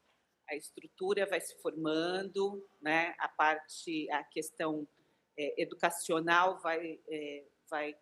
a 0.49 0.57
estrutura 0.57 1.27
vai 1.27 1.41
se 1.41 1.57
formando, 1.61 2.67
né, 2.81 3.15
a 3.19 3.29
parte, 3.29 4.11
a 4.11 4.25
questão 4.25 4.89
é, 5.37 5.63
educacional 5.63 6.59
vai, 6.61 6.99
é, 7.09 7.45
vai, 7.71 7.97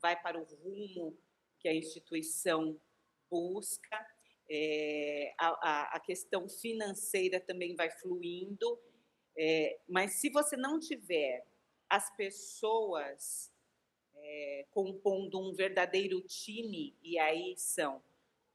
vai 0.00 0.20
para 0.20 0.38
o 0.38 0.44
rumo 0.44 1.16
que 1.60 1.68
a 1.68 1.74
instituição 1.74 2.80
busca, 3.30 4.06
é, 4.50 5.32
a, 5.38 5.96
a, 5.96 6.00
questão 6.00 6.48
financeira 6.48 7.40
também 7.40 7.74
vai 7.74 7.88
fluindo, 7.90 8.78
é, 9.38 9.78
mas 9.88 10.14
se 10.14 10.28
você 10.28 10.56
não 10.56 10.78
tiver 10.78 11.46
as 11.92 12.08
pessoas 12.16 13.52
é, 14.14 14.66
compondo 14.70 15.38
um 15.38 15.52
verdadeiro 15.52 16.22
time, 16.22 16.96
e 17.02 17.18
aí 17.18 17.54
são 17.58 18.02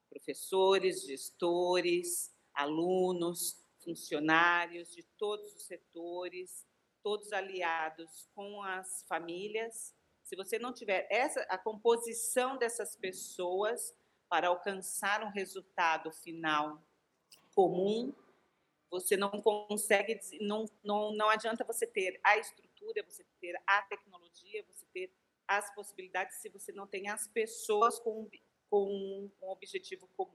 professores, 0.10 1.04
gestores, 1.04 2.34
alunos, 2.52 3.64
funcionários 3.84 4.92
de 4.92 5.04
todos 5.20 5.54
os 5.54 5.68
setores, 5.68 6.66
todos 7.04 7.32
aliados 7.32 8.28
com 8.34 8.64
as 8.64 9.04
famílias. 9.04 9.94
Se 10.24 10.36
você 10.36 10.58
não 10.58 10.74
tiver 10.74 11.08
essa 11.12 11.42
a 11.42 11.60
composição 11.60 12.58
dessas 12.58 12.96
pessoas 12.96 13.96
para 14.28 14.48
alcançar 14.48 15.24
um 15.24 15.30
resultado 15.30 16.12
final 16.12 16.82
comum, 17.54 18.12
você 18.90 19.16
não 19.16 19.30
consegue, 19.30 20.20
não, 20.42 20.66
não, 20.84 21.12
não 21.12 21.30
adianta 21.30 21.64
você 21.64 21.86
ter 21.86 22.20
a 22.24 22.36
estrutura 22.36 22.68
cultura, 22.88 23.04
você 23.08 23.24
ter 23.42 23.56
a 23.68 23.82
tecnologia, 23.84 24.64
você 24.68 24.86
ter 24.94 25.12
as 25.48 25.74
possibilidades 25.74 26.38
se 26.38 26.50
você 26.50 26.72
não 26.72 26.88
tem 26.88 27.10
as 27.10 27.28
pessoas 27.28 28.00
com, 28.00 28.30
com 28.70 29.30
um 29.42 29.50
objetivo 29.50 30.08
comum. 30.16 30.32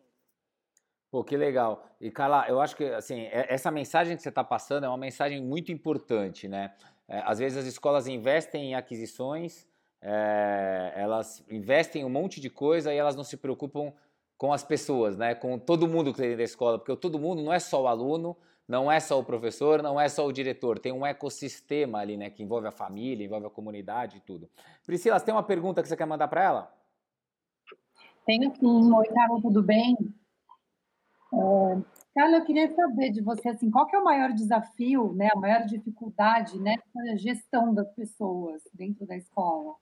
Pô, 1.10 1.22
que 1.22 1.36
legal. 1.36 1.86
E, 2.00 2.10
Carla, 2.10 2.46
eu 2.48 2.60
acho 2.60 2.74
que 2.74 2.84
assim, 2.84 3.22
é, 3.22 3.52
essa 3.52 3.70
mensagem 3.70 4.16
que 4.16 4.22
você 4.22 4.30
está 4.30 4.42
passando 4.42 4.84
é 4.84 4.88
uma 4.88 4.96
mensagem 4.96 5.42
muito 5.42 5.70
importante, 5.70 6.48
né? 6.48 6.74
É, 7.06 7.20
às 7.20 7.38
vezes 7.38 7.58
as 7.58 7.66
escolas 7.66 8.06
investem 8.06 8.70
em 8.70 8.74
aquisições, 8.74 9.68
é, 10.00 10.92
elas 10.96 11.44
investem 11.50 12.02
em 12.02 12.04
um 12.04 12.10
monte 12.10 12.40
de 12.40 12.48
coisa 12.48 12.92
e 12.92 12.96
elas 12.96 13.14
não 13.14 13.24
se 13.24 13.36
preocupam 13.36 13.92
com 14.38 14.52
as 14.52 14.64
pessoas, 14.64 15.16
né? 15.16 15.34
Com 15.34 15.58
todo 15.58 15.86
mundo 15.86 16.12
que 16.12 16.18
tem 16.18 16.28
dentro 16.28 16.38
da 16.38 16.44
escola, 16.44 16.78
porque 16.78 16.96
todo 16.96 17.18
mundo 17.18 17.42
não 17.42 17.52
é 17.52 17.58
só 17.58 17.82
o 17.82 17.86
aluno, 17.86 18.36
não 18.72 18.90
é 18.90 18.98
só 18.98 19.20
o 19.20 19.24
professor, 19.24 19.82
não 19.82 20.00
é 20.00 20.08
só 20.08 20.26
o 20.26 20.32
diretor, 20.32 20.78
tem 20.78 20.92
um 20.92 21.04
ecossistema 21.04 21.98
ali, 21.98 22.16
né, 22.16 22.30
que 22.30 22.42
envolve 22.42 22.66
a 22.66 22.72
família, 22.72 23.22
envolve 23.22 23.46
a 23.46 23.50
comunidade 23.50 24.16
e 24.16 24.20
tudo. 24.20 24.48
Priscila, 24.86 25.18
você 25.18 25.26
tem 25.26 25.34
uma 25.34 25.42
pergunta 25.42 25.82
que 25.82 25.88
você 25.88 25.94
quer 25.94 26.06
mandar 26.06 26.26
para 26.26 26.42
ela? 26.42 26.74
Tenho 28.24 28.50
sim, 28.56 28.90
oi 28.90 29.08
Carla, 29.08 29.42
tudo 29.42 29.62
bem? 29.62 29.94
É, 31.34 31.82
Carla, 32.14 32.38
eu 32.38 32.44
queria 32.46 32.74
saber 32.74 33.10
de 33.10 33.20
você, 33.20 33.50
assim, 33.50 33.70
qual 33.70 33.86
que 33.86 33.94
é 33.94 33.98
o 33.98 34.04
maior 34.04 34.32
desafio, 34.32 35.12
né, 35.12 35.28
a 35.34 35.38
maior 35.38 35.66
dificuldade, 35.66 36.58
né, 36.58 36.76
na 36.94 37.14
gestão 37.16 37.74
das 37.74 37.92
pessoas 37.92 38.62
dentro 38.72 39.04
da 39.04 39.18
escola? 39.18 39.74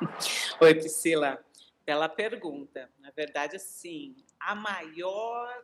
Oi, 0.62 0.74
Priscila, 0.76 1.44
bela 1.84 2.08
pergunta. 2.08 2.88
Na 2.98 3.10
verdade, 3.10 3.58
sim, 3.58 4.16
a 4.40 4.54
maior 4.54 5.62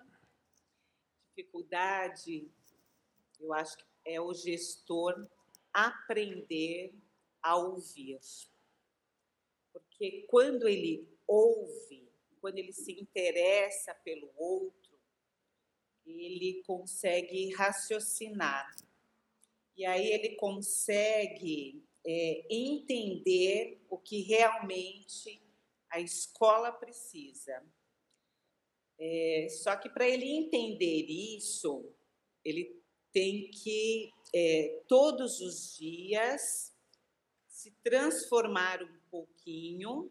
dificuldade, 1.34 2.50
eu 3.40 3.52
acho 3.52 3.76
que 3.76 3.84
é 4.04 4.20
o 4.20 4.34
gestor 4.34 5.26
aprender 5.72 6.94
a 7.42 7.56
ouvir. 7.56 8.20
Porque 9.72 10.26
quando 10.28 10.68
ele 10.68 11.08
ouve, 11.26 12.08
quando 12.40 12.58
ele 12.58 12.72
se 12.72 12.92
interessa 12.92 13.94
pelo 13.94 14.30
outro, 14.36 14.92
ele 16.04 16.62
consegue 16.66 17.52
raciocinar. 17.54 18.70
E 19.76 19.86
aí 19.86 20.12
ele 20.12 20.36
consegue 20.36 21.82
é, 22.04 22.46
entender 22.50 23.80
o 23.88 23.96
que 23.96 24.20
realmente 24.22 25.42
a 25.88 26.00
escola 26.00 26.72
precisa. 26.72 27.64
É, 29.04 29.48
só 29.48 29.74
que 29.74 29.88
para 29.88 30.06
ele 30.06 30.30
entender 30.30 31.06
isso, 31.10 31.92
ele 32.44 32.80
tem 33.12 33.50
que 33.50 34.12
é, 34.32 34.80
todos 34.86 35.40
os 35.40 35.76
dias 35.76 36.72
se 37.48 37.72
transformar 37.82 38.80
um 38.80 39.00
pouquinho 39.10 40.08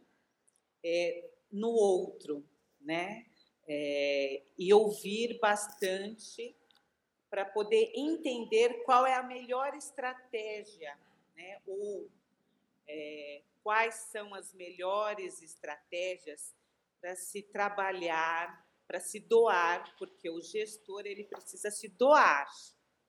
é, 0.84 1.30
no 1.50 1.70
outro, 1.70 2.46
né? 2.82 3.26
É, 3.66 4.44
e 4.60 4.74
ouvir 4.74 5.40
bastante 5.40 6.54
para 7.30 7.46
poder 7.46 7.94
entender 7.96 8.84
qual 8.84 9.06
é 9.06 9.14
a 9.14 9.24
melhor 9.24 9.74
estratégia, 9.74 11.00
né? 11.34 11.62
Ou 11.66 12.10
é, 12.86 13.42
quais 13.64 13.96
são 14.12 14.34
as 14.34 14.54
melhores 14.54 15.42
estratégias 15.42 16.54
para 17.00 17.16
se 17.16 17.42
trabalhar 17.42 18.61
para 18.92 19.00
se 19.00 19.22
doar, 19.22 19.96
porque 19.98 20.30
o 20.30 20.42
gestor 20.42 21.04
ele 21.06 21.24
precisa 21.24 21.72
se 21.72 21.88
doar, 21.88 22.46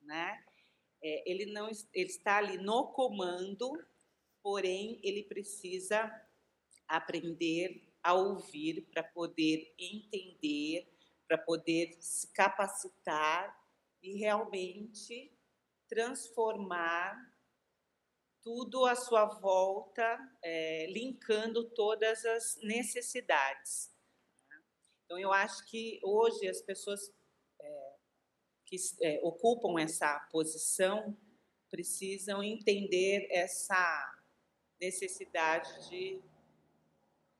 né? 0.02 0.40
É, 1.02 1.28
ele 1.28 1.46
não 1.46 1.68
ele 1.92 2.08
está 2.08 2.36
ali 2.36 2.56
no 2.56 2.92
comando, 2.92 3.84
porém 4.40 5.00
ele 5.02 5.24
precisa 5.24 6.08
aprender 6.86 7.92
a 8.00 8.14
ouvir 8.14 8.82
para 8.92 9.02
poder 9.02 9.74
entender, 9.76 10.88
para 11.26 11.36
poder 11.36 11.96
se 11.98 12.32
capacitar 12.32 13.52
e 14.00 14.18
realmente 14.18 15.36
transformar 15.88 17.28
tudo 18.40 18.86
à 18.86 18.94
sua 18.94 19.24
volta, 19.24 20.16
é, 20.44 20.86
linkando 20.90 21.68
todas 21.70 22.24
as 22.24 22.56
necessidades. 22.62 23.91
Então, 25.12 25.20
eu 25.20 25.30
acho 25.30 25.66
que 25.66 26.00
hoje 26.02 26.48
as 26.48 26.62
pessoas 26.62 27.12
é, 27.60 27.92
que 28.64 28.76
é, 29.02 29.20
ocupam 29.22 29.78
essa 29.78 30.18
posição 30.32 31.14
precisam 31.70 32.42
entender 32.42 33.28
essa 33.30 34.10
necessidade 34.80 35.90
de, 35.90 36.18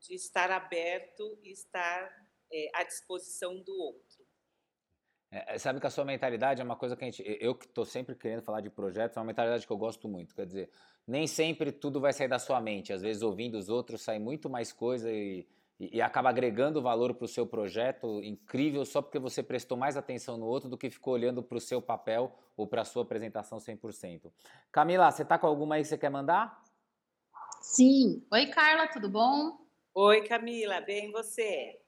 de 0.00 0.14
estar 0.14 0.50
aberto 0.50 1.38
e 1.42 1.50
estar 1.50 2.28
é, 2.52 2.68
à 2.74 2.84
disposição 2.84 3.58
do 3.58 3.74
outro. 3.74 4.22
É, 5.30 5.56
sabe 5.56 5.80
que 5.80 5.86
a 5.86 5.90
sua 5.90 6.04
mentalidade 6.04 6.60
é 6.60 6.64
uma 6.64 6.76
coisa 6.76 6.94
que 6.94 7.04
a 7.04 7.10
gente. 7.10 7.24
Eu 7.40 7.54
que 7.54 7.64
estou 7.64 7.86
sempre 7.86 8.14
querendo 8.14 8.42
falar 8.42 8.60
de 8.60 8.68
projetos, 8.68 9.16
é 9.16 9.20
uma 9.20 9.26
mentalidade 9.28 9.66
que 9.66 9.72
eu 9.72 9.78
gosto 9.78 10.06
muito. 10.06 10.34
Quer 10.34 10.44
dizer, 10.44 10.70
nem 11.06 11.26
sempre 11.26 11.72
tudo 11.72 12.02
vai 12.02 12.12
sair 12.12 12.28
da 12.28 12.38
sua 12.38 12.60
mente. 12.60 12.92
Às 12.92 13.00
vezes, 13.00 13.22
ouvindo 13.22 13.56
os 13.56 13.70
outros, 13.70 14.02
sai 14.02 14.18
muito 14.18 14.50
mais 14.50 14.74
coisa 14.74 15.10
e, 15.10 15.48
e, 15.82 15.96
e 15.96 16.00
acaba 16.00 16.28
agregando 16.28 16.80
valor 16.80 17.12
para 17.12 17.24
o 17.24 17.28
seu 17.28 17.44
projeto 17.44 18.22
incrível 18.22 18.84
só 18.84 19.02
porque 19.02 19.18
você 19.18 19.42
prestou 19.42 19.76
mais 19.76 19.96
atenção 19.96 20.36
no 20.36 20.46
outro 20.46 20.68
do 20.68 20.78
que 20.78 20.88
ficou 20.88 21.14
olhando 21.14 21.42
para 21.42 21.58
o 21.58 21.60
seu 21.60 21.82
papel 21.82 22.32
ou 22.56 22.68
para 22.68 22.82
a 22.82 22.84
sua 22.84 23.02
apresentação 23.02 23.58
100%. 23.58 24.30
Camila, 24.70 25.10
você 25.10 25.22
está 25.22 25.36
com 25.36 25.48
alguma 25.48 25.74
aí 25.74 25.82
que 25.82 25.88
você 25.88 25.98
quer 25.98 26.10
mandar? 26.10 26.62
Sim. 27.60 28.24
Oi, 28.30 28.46
Carla, 28.46 28.86
tudo 28.86 29.08
bom? 29.08 29.58
Oi, 29.92 30.22
Camila, 30.22 30.80
bem 30.80 31.10
você? 31.10 31.80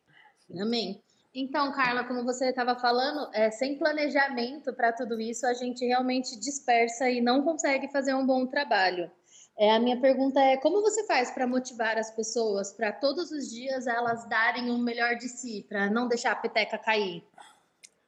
Amém. 0.60 1.00
Então, 1.32 1.72
Carla, 1.72 2.04
como 2.04 2.24
você 2.24 2.50
estava 2.50 2.76
falando, 2.76 3.28
é, 3.32 3.50
sem 3.50 3.76
planejamento 3.78 4.72
para 4.72 4.92
tudo 4.92 5.20
isso, 5.20 5.46
a 5.46 5.54
gente 5.54 5.84
realmente 5.84 6.38
dispersa 6.38 7.10
e 7.10 7.20
não 7.20 7.42
consegue 7.42 7.88
fazer 7.88 8.14
um 8.14 8.26
bom 8.26 8.46
trabalho. 8.46 9.10
É, 9.56 9.70
a 9.72 9.78
minha 9.78 10.00
pergunta 10.00 10.40
é: 10.40 10.56
como 10.56 10.82
você 10.82 11.06
faz 11.06 11.30
para 11.30 11.46
motivar 11.46 11.96
as 11.96 12.10
pessoas 12.10 12.72
para 12.72 12.92
todos 12.92 13.30
os 13.30 13.50
dias 13.50 13.86
elas 13.86 14.28
darem 14.28 14.70
o 14.70 14.78
melhor 14.78 15.16
de 15.16 15.28
si, 15.28 15.64
para 15.68 15.88
não 15.88 16.08
deixar 16.08 16.32
a 16.32 16.36
peteca 16.36 16.76
cair? 16.76 17.24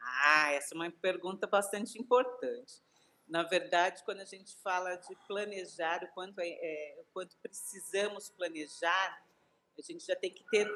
Ah, 0.00 0.53
essa 0.53 0.75
é 0.75 0.76
uma 0.76 0.91
pergunta 0.91 1.47
bastante 1.47 1.99
importante. 1.99 2.83
Na 3.29 3.43
verdade, 3.43 4.03
quando 4.05 4.21
a 4.21 4.25
gente 4.25 4.57
fala 4.57 4.97
de 4.97 5.15
planejar, 5.26 6.03
o 6.05 6.09
quanto, 6.09 6.41
é, 6.41 6.49
é, 6.49 7.00
o 7.00 7.05
quanto 7.12 7.37
precisamos 7.38 8.29
planejar, 8.31 9.23
a 9.79 9.83
gente 9.83 10.07
já 10.07 10.17
tem 10.17 10.33
que 10.33 10.45
ter 10.45 10.69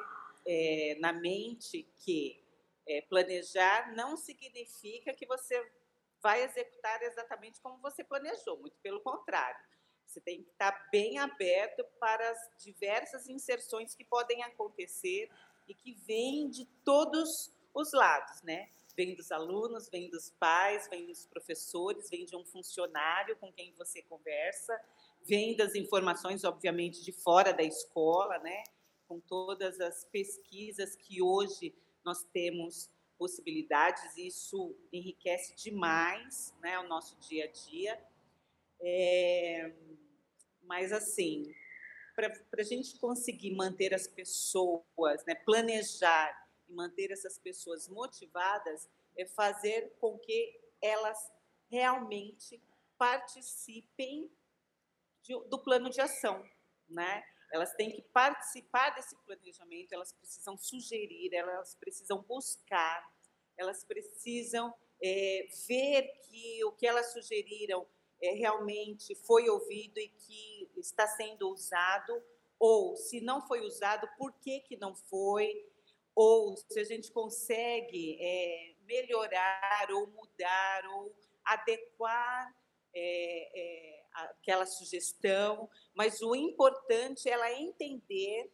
é, 0.46 0.96
na 1.00 1.12
mente 1.12 1.88
que 2.04 2.42
é, 2.86 3.02
planejar 3.02 3.94
não 3.94 4.16
significa 4.16 5.14
que 5.14 5.26
você 5.26 5.64
vai 6.20 6.42
executar 6.42 7.02
exatamente 7.02 7.60
como 7.60 7.78
você 7.78 8.04
planejou, 8.04 8.58
muito 8.58 8.76
pelo 8.82 9.00
contrário. 9.00 9.64
Você 10.10 10.20
tem 10.20 10.42
que 10.42 10.50
estar 10.50 10.88
bem 10.90 11.18
aberto 11.18 11.84
para 11.98 12.30
as 12.30 12.50
diversas 12.58 13.28
inserções 13.28 13.94
que 13.94 14.04
podem 14.04 14.42
acontecer 14.42 15.30
e 15.68 15.74
que 15.74 15.94
vêm 16.06 16.50
de 16.50 16.66
todos 16.84 17.52
os 17.72 17.92
lados, 17.92 18.42
né? 18.42 18.68
Vem 18.96 19.14
dos 19.14 19.30
alunos, 19.30 19.88
vem 19.88 20.10
dos 20.10 20.30
pais, 20.30 20.88
vem 20.88 21.06
dos 21.06 21.26
professores, 21.26 22.10
vem 22.10 22.24
de 22.24 22.36
um 22.36 22.44
funcionário 22.44 23.36
com 23.36 23.52
quem 23.52 23.72
você 23.74 24.02
conversa, 24.02 24.78
vem 25.22 25.56
das 25.56 25.74
informações, 25.74 26.42
obviamente, 26.44 27.02
de 27.02 27.12
fora 27.12 27.52
da 27.52 27.62
escola, 27.62 28.38
né? 28.38 28.64
com 29.10 29.18
todas 29.18 29.80
as 29.80 30.04
pesquisas 30.04 30.94
que 30.94 31.20
hoje 31.20 31.74
nós 32.04 32.22
temos 32.32 32.88
possibilidades, 33.18 34.16
isso 34.16 34.72
enriquece 34.92 35.52
demais 35.56 36.54
né, 36.62 36.78
o 36.78 36.86
nosso 36.86 37.18
dia 37.18 37.46
a 37.46 37.48
dia. 37.48 38.00
É, 38.80 39.72
mas, 40.62 40.92
assim, 40.92 41.54
para 42.14 42.32
a 42.58 42.62
gente 42.62 42.98
conseguir 42.98 43.54
manter 43.54 43.94
as 43.94 44.06
pessoas, 44.06 45.24
né, 45.26 45.34
planejar 45.34 46.48
e 46.68 46.72
manter 46.72 47.10
essas 47.10 47.38
pessoas 47.38 47.88
motivadas, 47.88 48.88
é 49.16 49.26
fazer 49.26 49.92
com 50.00 50.18
que 50.18 50.60
elas 50.80 51.30
realmente 51.70 52.62
participem 52.96 54.30
de, 55.22 55.34
do 55.48 55.58
plano 55.58 55.90
de 55.90 56.00
ação, 56.00 56.44
né? 56.88 57.24
elas 57.52 57.74
têm 57.74 57.90
que 57.90 58.02
participar 58.02 58.90
desse 58.90 59.16
planejamento, 59.24 59.92
elas 59.92 60.12
precisam 60.12 60.56
sugerir, 60.56 61.34
elas 61.34 61.74
precisam 61.74 62.22
buscar, 62.22 63.04
elas 63.56 63.84
precisam 63.84 64.72
é, 65.02 65.48
ver 65.66 66.08
que 66.28 66.64
o 66.64 66.72
que 66.72 66.86
elas 66.86 67.12
sugeriram 67.12 67.86
é, 68.20 68.32
realmente 68.32 69.14
foi 69.14 69.48
ouvido 69.48 69.98
e 69.98 70.08
que 70.08 70.70
está 70.76 71.06
sendo 71.06 71.48
usado, 71.50 72.22
ou 72.58 72.96
se 72.96 73.20
não 73.20 73.46
foi 73.46 73.60
usado, 73.60 74.08
por 74.18 74.32
que, 74.40 74.60
que 74.60 74.76
não 74.76 74.94
foi, 74.94 75.66
ou 76.14 76.56
se 76.56 76.78
a 76.78 76.84
gente 76.84 77.10
consegue 77.12 78.18
é, 78.20 78.74
melhorar 78.82 79.88
ou 79.92 80.06
mudar 80.08 80.86
ou 80.94 81.14
adequar 81.44 82.54
é, 82.94 83.60
é, 83.60 84.02
aquela 84.12 84.66
sugestão, 84.66 85.70
mas 85.94 86.20
o 86.20 86.34
importante 86.34 87.28
é 87.28 87.32
ela 87.32 87.52
entender 87.52 88.52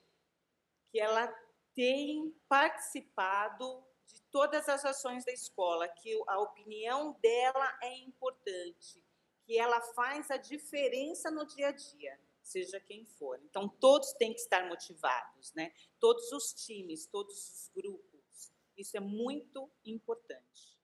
que 0.92 1.00
ela 1.00 1.26
tem 1.74 2.34
participado 2.48 3.84
de 4.06 4.22
todas 4.30 4.68
as 4.68 4.84
ações 4.84 5.24
da 5.24 5.32
escola, 5.32 5.88
que 5.88 6.14
a 6.26 6.38
opinião 6.40 7.18
dela 7.20 7.78
é 7.82 7.96
importante, 7.98 9.02
que 9.46 9.56
ela 9.56 9.80
faz 9.80 10.30
a 10.30 10.36
diferença 10.36 11.30
no 11.30 11.46
dia 11.46 11.68
a 11.68 11.72
dia, 11.72 12.18
seja 12.42 12.80
quem 12.80 13.06
for. 13.06 13.40
Então 13.44 13.68
todos 13.68 14.12
têm 14.14 14.34
que 14.34 14.40
estar 14.40 14.68
motivados, 14.68 15.54
né? 15.54 15.72
Todos 16.00 16.32
os 16.32 16.52
times, 16.52 17.06
todos 17.06 17.36
os 17.36 17.70
grupos. 17.74 18.52
Isso 18.76 18.96
é 18.96 19.00
muito 19.00 19.70
importante. 19.84 20.76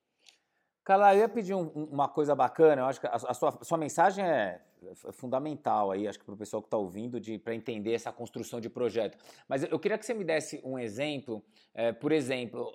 Carla, 0.84 1.14
eu 1.14 1.20
ia 1.20 1.28
pedir 1.28 1.54
um, 1.54 1.68
uma 1.68 2.08
coisa 2.08 2.34
bacana, 2.34 2.82
eu 2.82 2.86
acho 2.86 3.00
que 3.00 3.06
a, 3.06 3.14
a, 3.14 3.34
sua, 3.34 3.50
a 3.60 3.64
sua, 3.64 3.78
mensagem 3.78 4.24
é, 4.24 4.60
é 4.84 5.12
fundamental 5.12 5.92
aí, 5.92 6.08
acho 6.08 6.18
que 6.18 6.24
para 6.24 6.34
o 6.34 6.36
pessoal 6.36 6.60
que 6.60 6.66
está 6.66 6.76
ouvindo, 6.76 7.20
para 7.40 7.54
entender 7.54 7.92
essa 7.92 8.12
construção 8.12 8.60
de 8.60 8.68
projeto. 8.68 9.16
Mas 9.46 9.62
eu 9.62 9.78
queria 9.78 9.96
que 9.96 10.04
você 10.04 10.12
me 10.12 10.24
desse 10.24 10.60
um 10.64 10.76
exemplo, 10.76 11.44
é, 11.72 11.92
por 11.92 12.10
exemplo, 12.10 12.68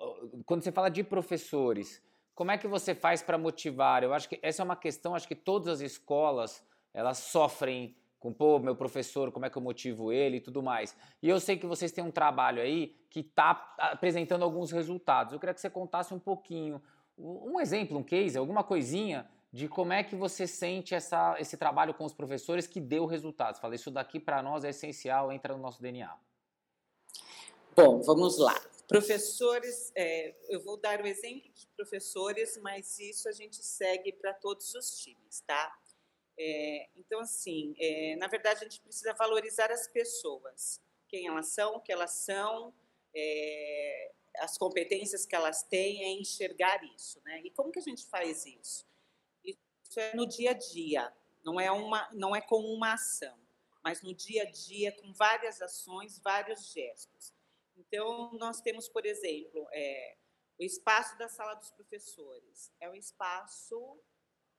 quando 0.46 0.62
você 0.62 0.72
fala 0.72 0.88
de 0.88 1.04
professores, 1.04 2.02
como 2.38 2.52
é 2.52 2.56
que 2.56 2.68
você 2.68 2.94
faz 2.94 3.20
para 3.20 3.36
motivar? 3.36 4.04
Eu 4.04 4.14
acho 4.14 4.28
que 4.28 4.38
essa 4.40 4.62
é 4.62 4.64
uma 4.64 4.76
questão, 4.76 5.12
acho 5.12 5.26
que 5.26 5.34
todas 5.34 5.66
as 5.66 5.80
escolas, 5.80 6.64
elas 6.94 7.18
sofrem 7.18 7.96
com, 8.20 8.32
pô, 8.32 8.60
meu 8.60 8.76
professor, 8.76 9.32
como 9.32 9.44
é 9.44 9.50
que 9.50 9.58
eu 9.58 9.62
motivo 9.62 10.12
ele 10.12 10.36
e 10.36 10.40
tudo 10.40 10.62
mais. 10.62 10.96
E 11.20 11.28
eu 11.28 11.40
sei 11.40 11.56
que 11.56 11.66
vocês 11.66 11.90
têm 11.90 12.04
um 12.04 12.12
trabalho 12.12 12.62
aí 12.62 12.94
que 13.10 13.20
está 13.20 13.74
apresentando 13.78 14.44
alguns 14.44 14.70
resultados. 14.70 15.32
Eu 15.32 15.40
queria 15.40 15.52
que 15.52 15.60
você 15.60 15.68
contasse 15.68 16.14
um 16.14 16.18
pouquinho 16.20 16.80
um 17.18 17.58
exemplo, 17.58 17.98
um 17.98 18.04
case, 18.04 18.38
alguma 18.38 18.62
coisinha 18.62 19.28
de 19.52 19.66
como 19.66 19.92
é 19.92 20.04
que 20.04 20.14
você 20.14 20.46
sente 20.46 20.94
essa, 20.94 21.34
esse 21.40 21.56
trabalho 21.56 21.92
com 21.92 22.04
os 22.04 22.12
professores 22.12 22.68
que 22.68 22.80
deu 22.80 23.04
resultados. 23.04 23.58
Fala, 23.58 23.74
isso 23.74 23.90
daqui 23.90 24.20
para 24.20 24.40
nós 24.44 24.62
é 24.62 24.68
essencial, 24.68 25.32
entra 25.32 25.56
no 25.56 25.60
nosso 25.60 25.82
DNA. 25.82 26.14
Bom, 27.74 28.00
vamos 28.02 28.38
lá. 28.38 28.54
Professores, 28.88 29.92
é, 29.94 30.34
eu 30.48 30.62
vou 30.62 30.78
dar 30.78 31.02
o 31.02 31.06
exemplo 31.06 31.52
de 31.52 31.66
professores, 31.76 32.56
mas 32.62 32.98
isso 32.98 33.28
a 33.28 33.32
gente 33.32 33.62
segue 33.62 34.14
para 34.14 34.32
todos 34.32 34.74
os 34.74 34.98
times, 34.98 35.42
tá? 35.46 35.78
É, 36.38 36.88
então, 36.96 37.20
assim, 37.20 37.74
é, 37.78 38.16
na 38.16 38.28
verdade, 38.28 38.60
a 38.60 38.64
gente 38.64 38.80
precisa 38.80 39.12
valorizar 39.12 39.70
as 39.70 39.86
pessoas, 39.86 40.80
quem 41.06 41.26
elas 41.26 41.48
são, 41.48 41.74
o 41.74 41.80
que 41.80 41.92
elas 41.92 42.12
são, 42.12 42.72
é, 43.14 44.12
as 44.38 44.56
competências 44.56 45.26
que 45.26 45.36
elas 45.36 45.62
têm 45.62 46.04
é 46.04 46.08
enxergar 46.12 46.82
isso, 46.94 47.20
né? 47.24 47.42
E 47.44 47.50
como 47.50 47.70
que 47.70 47.80
a 47.80 47.82
gente 47.82 48.06
faz 48.06 48.46
isso? 48.46 48.86
Isso 49.44 50.00
é 50.00 50.16
no 50.16 50.26
dia 50.26 50.52
a 50.52 50.54
dia, 50.54 51.12
não 51.44 51.60
é 51.60 51.70
uma, 51.70 52.08
não 52.14 52.34
é 52.34 52.40
com 52.40 52.60
uma 52.60 52.94
ação, 52.94 53.38
mas 53.84 54.00
no 54.00 54.14
dia 54.14 54.44
a 54.44 54.50
dia 54.50 54.92
com 54.92 55.12
várias 55.12 55.60
ações, 55.60 56.18
vários 56.20 56.72
gestos. 56.72 57.36
Então 57.78 58.32
nós 58.34 58.60
temos, 58.60 58.88
por 58.88 59.06
exemplo, 59.06 59.66
é, 59.72 60.16
o 60.58 60.64
espaço 60.64 61.16
da 61.16 61.28
sala 61.28 61.54
dos 61.54 61.70
professores 61.70 62.72
é 62.80 62.90
um 62.90 62.94
espaço 62.94 64.00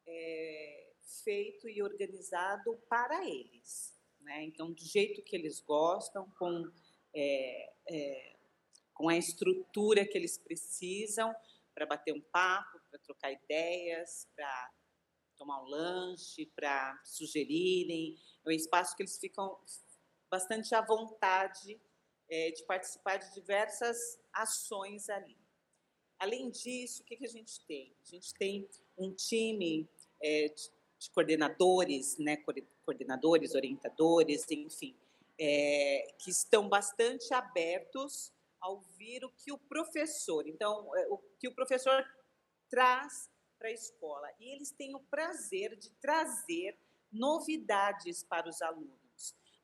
é, 0.08 0.94
feito 1.24 1.68
e 1.68 1.84
organizado 1.84 2.78
para 2.90 3.28
eles, 3.28 3.94
né? 4.22 4.44
Então 4.44 4.72
do 4.72 4.82
jeito 4.82 5.22
que 5.22 5.36
eles 5.36 5.60
gostam, 5.60 6.30
com 6.38 6.72
é, 7.14 7.74
é 7.88 8.36
com 8.94 9.08
a 9.08 9.16
estrutura 9.16 10.06
que 10.06 10.18
eles 10.18 10.38
precisam 10.38 11.34
para 11.74 11.86
bater 11.86 12.14
um 12.14 12.20
papo, 12.20 12.78
para 12.90 13.00
trocar 13.00 13.32
ideias, 13.32 14.28
para 14.36 14.72
tomar 15.38 15.64
um 15.64 15.68
lanche, 15.68 16.46
para 16.54 17.02
sugerirem. 17.06 18.18
É 18.46 18.50
um 18.50 18.52
espaço 18.52 18.98
que 18.98 19.04
eles 19.04 19.18
ficam 19.18 19.58
bastante 20.30 20.76
à 20.76 20.82
vontade 20.82 21.80
é, 22.30 22.52
de 22.52 22.64
participar 22.64 23.18
de 23.18 23.34
diversas 23.34 24.20
ações 24.34 25.10
ali. 25.10 25.38
além 26.20 26.50
disso, 26.50 27.02
o 27.02 27.06
que, 27.06 27.16
que 27.16 27.26
a 27.26 27.30
gente 27.30 27.66
tem? 27.66 27.96
A 28.02 28.06
gente 28.06 28.34
tem 28.34 28.70
um 28.98 29.14
time 29.14 29.90
é, 30.22 30.50
de, 30.50 30.72
de, 31.00 31.10
coordenadores, 31.12 32.18
né, 32.18 32.38
coordenadores, 32.86 33.56
orientadores, 33.56 34.46
enfim, 34.52 34.96
é, 35.40 36.14
que 36.20 36.30
estão 36.30 36.68
bastante 36.68 37.34
abertos 37.34 38.34
ao 38.60 38.76
ouvir 38.76 39.24
o 39.24 39.32
que 39.32 39.52
o 39.52 39.58
professor, 39.58 40.46
então, 40.46 40.94
é, 40.98 41.08
o 41.08 41.18
que 41.40 41.48
o 41.48 41.56
professor 41.56 42.06
traz 42.70 43.30
para 43.58 43.70
a 43.70 43.72
escola. 43.72 44.30
E 44.40 44.54
eles 44.54 44.72
têm 44.72 44.96
o 44.96 45.00
prazer 45.00 45.76
de 45.78 45.90
trazer 46.02 46.78
novidades 47.12 48.24
para 48.24 48.50
os 48.50 48.62
alunos, 48.62 49.00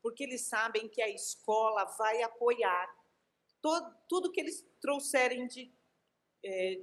porque 0.06 0.24
eles 0.24 0.42
sabem 0.42 0.88
que 0.88 1.02
a 1.02 1.10
escola 1.10 1.84
vai 1.98 2.22
apoiar 2.22 2.96
todo, 3.60 3.98
tudo 4.08 4.32
que 4.32 4.40
eles 4.40 4.64
trouxerem 4.80 5.48
de 5.48 5.74
é, 6.46 6.80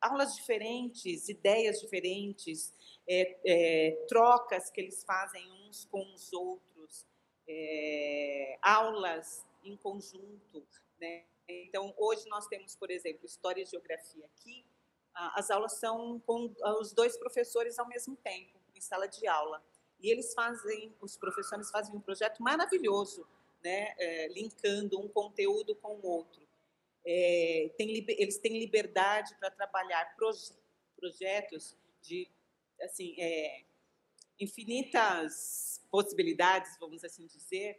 aulas 0.00 0.34
diferentes, 0.34 1.28
ideias 1.28 1.78
diferentes, 1.78 2.72
é, 3.06 3.38
é, 3.44 4.06
trocas 4.08 4.70
que 4.70 4.80
eles 4.80 5.04
fazem 5.04 5.46
uns 5.68 5.84
com 5.84 6.10
os 6.14 6.32
outros, 6.32 7.06
é, 7.46 8.58
aulas 8.62 9.44
em 9.62 9.76
conjunto. 9.76 10.66
Né? 10.98 11.26
Então, 11.46 11.92
hoje 11.98 12.26
nós 12.30 12.46
temos, 12.46 12.74
por 12.74 12.90
exemplo, 12.90 13.26
História 13.26 13.60
e 13.60 13.66
Geografia 13.66 14.24
aqui. 14.24 14.64
As 15.12 15.50
aulas 15.50 15.74
são 15.74 16.18
com 16.20 16.50
os 16.80 16.94
dois 16.94 17.14
professores 17.18 17.78
ao 17.78 17.86
mesmo 17.86 18.16
tempo, 18.16 18.58
em 18.74 18.80
sala 18.80 19.06
de 19.06 19.26
aula. 19.26 19.62
E 20.04 20.10
eles 20.10 20.34
fazem, 20.34 20.94
os 21.00 21.16
professores 21.16 21.70
fazem 21.70 21.94
um 21.96 22.00
projeto 22.00 22.42
maravilhoso, 22.42 23.26
né? 23.62 23.94
É, 23.98 24.28
linkando 24.28 25.00
um 25.00 25.08
conteúdo 25.08 25.74
com 25.76 25.94
o 25.96 26.06
outro 26.06 26.44
é, 27.04 27.70
tem, 27.76 28.04
eles 28.08 28.38
têm 28.38 28.58
liberdade 28.58 29.34
para 29.38 29.50
trabalhar 29.50 30.16
proje 30.16 30.52
projetos 30.96 31.76
de 32.00 32.30
assim 32.80 33.14
é, 33.20 33.64
infinitas 34.40 35.84
possibilidades, 35.90 36.78
vamos 36.80 37.04
assim 37.04 37.26
dizer, 37.26 37.78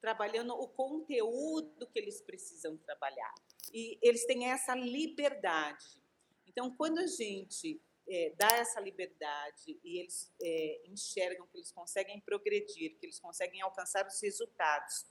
trabalhando 0.00 0.54
o 0.54 0.66
conteúdo 0.68 1.86
que 1.88 1.98
eles 1.98 2.22
precisam 2.22 2.78
trabalhar. 2.78 3.34
E 3.72 3.98
eles 4.00 4.24
têm 4.24 4.50
essa 4.50 4.74
liberdade. 4.74 6.02
Então, 6.46 6.74
quando 6.74 6.98
a 6.98 7.06
gente 7.06 7.80
é, 8.10 8.34
dá 8.36 8.48
essa 8.56 8.80
liberdade 8.80 9.78
e 9.84 10.00
eles 10.00 10.32
é, 10.42 10.82
enxergam 10.86 11.46
que 11.46 11.56
eles 11.56 11.70
conseguem 11.70 12.20
progredir, 12.20 12.98
que 12.98 13.06
eles 13.06 13.20
conseguem 13.20 13.62
alcançar 13.62 14.04
os 14.04 14.20
resultados, 14.20 15.06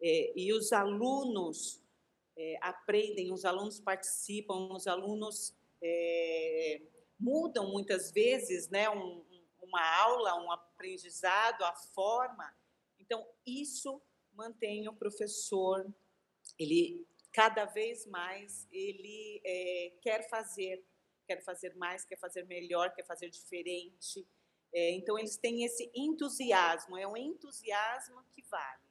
é, 0.00 0.32
e 0.36 0.52
os 0.52 0.72
alunos 0.72 1.82
é, 2.36 2.56
aprendem, 2.60 3.32
os 3.32 3.44
alunos 3.44 3.80
participam, 3.80 4.72
os 4.72 4.86
alunos 4.86 5.52
é, 5.82 6.80
mudam 7.18 7.70
muitas 7.70 8.12
vezes 8.12 8.68
né, 8.68 8.88
um, 8.88 9.24
uma 9.60 9.82
aula, 10.02 10.40
um 10.40 10.52
aprendizado, 10.52 11.62
a 11.64 11.74
forma. 11.74 12.54
Então, 13.00 13.26
isso 13.44 14.00
mantém 14.32 14.88
o 14.88 14.94
professor, 14.94 15.86
ele 16.58 17.06
cada 17.32 17.64
vez 17.64 18.06
mais 18.06 18.68
ele 18.70 19.40
é, 19.44 19.92
quer 20.00 20.28
fazer, 20.28 20.84
quer 21.26 21.42
fazer 21.42 21.74
mais, 21.74 22.04
quer 22.04 22.18
fazer 22.18 22.44
melhor, 22.46 22.94
quer 22.94 23.04
fazer 23.04 23.28
diferente. 23.28 24.26
É, 24.72 24.90
então, 24.92 25.18
eles 25.18 25.36
têm 25.36 25.64
esse 25.64 25.90
entusiasmo, 25.94 26.96
é 26.96 27.06
um 27.06 27.16
entusiasmo 27.16 28.24
que 28.34 28.42
vale. 28.42 28.82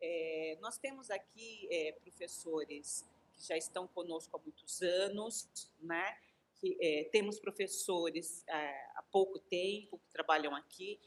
É, 0.00 0.56
nós 0.60 0.78
temos 0.78 1.10
aqui 1.10 1.68
é, 1.70 1.92
professores 1.92 3.06
que 3.34 3.42
já 3.46 3.56
estão 3.56 3.86
conosco 3.86 4.34
há 4.36 4.40
muitos 4.40 4.80
anos, 4.80 5.48
né? 5.78 6.18
Que, 6.56 6.76
é, 6.80 7.04
temos 7.04 7.38
professores 7.38 8.44
é, 8.48 8.52
há 8.96 9.02
pouco 9.10 9.38
tempo 9.38 9.98
que 9.98 10.10
trabalham 10.10 10.54
aqui. 10.54 10.98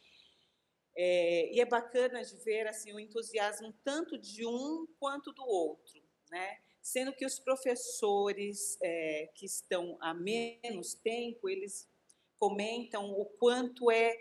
É, 0.95 1.51
e 1.51 1.59
é 1.59 1.65
bacana 1.65 2.23
de 2.23 2.35
ver 2.37 2.67
assim 2.67 2.93
o 2.93 2.99
entusiasmo 2.99 3.73
tanto 3.83 4.15
de 4.15 4.45
um 4.45 4.85
quanto 4.99 5.31
do 5.31 5.43
outro, 5.43 6.03
né? 6.29 6.59
Sendo 6.83 7.13
que 7.13 7.25
os 7.25 7.39
professores 7.39 8.77
é, 8.83 9.31
que 9.33 9.45
estão 9.45 9.97
há 10.01 10.13
menos 10.13 10.93
tempo, 10.93 11.47
eles 11.47 11.89
comentam 12.37 13.09
o 13.09 13.25
quanto 13.25 13.89
é 13.89 14.13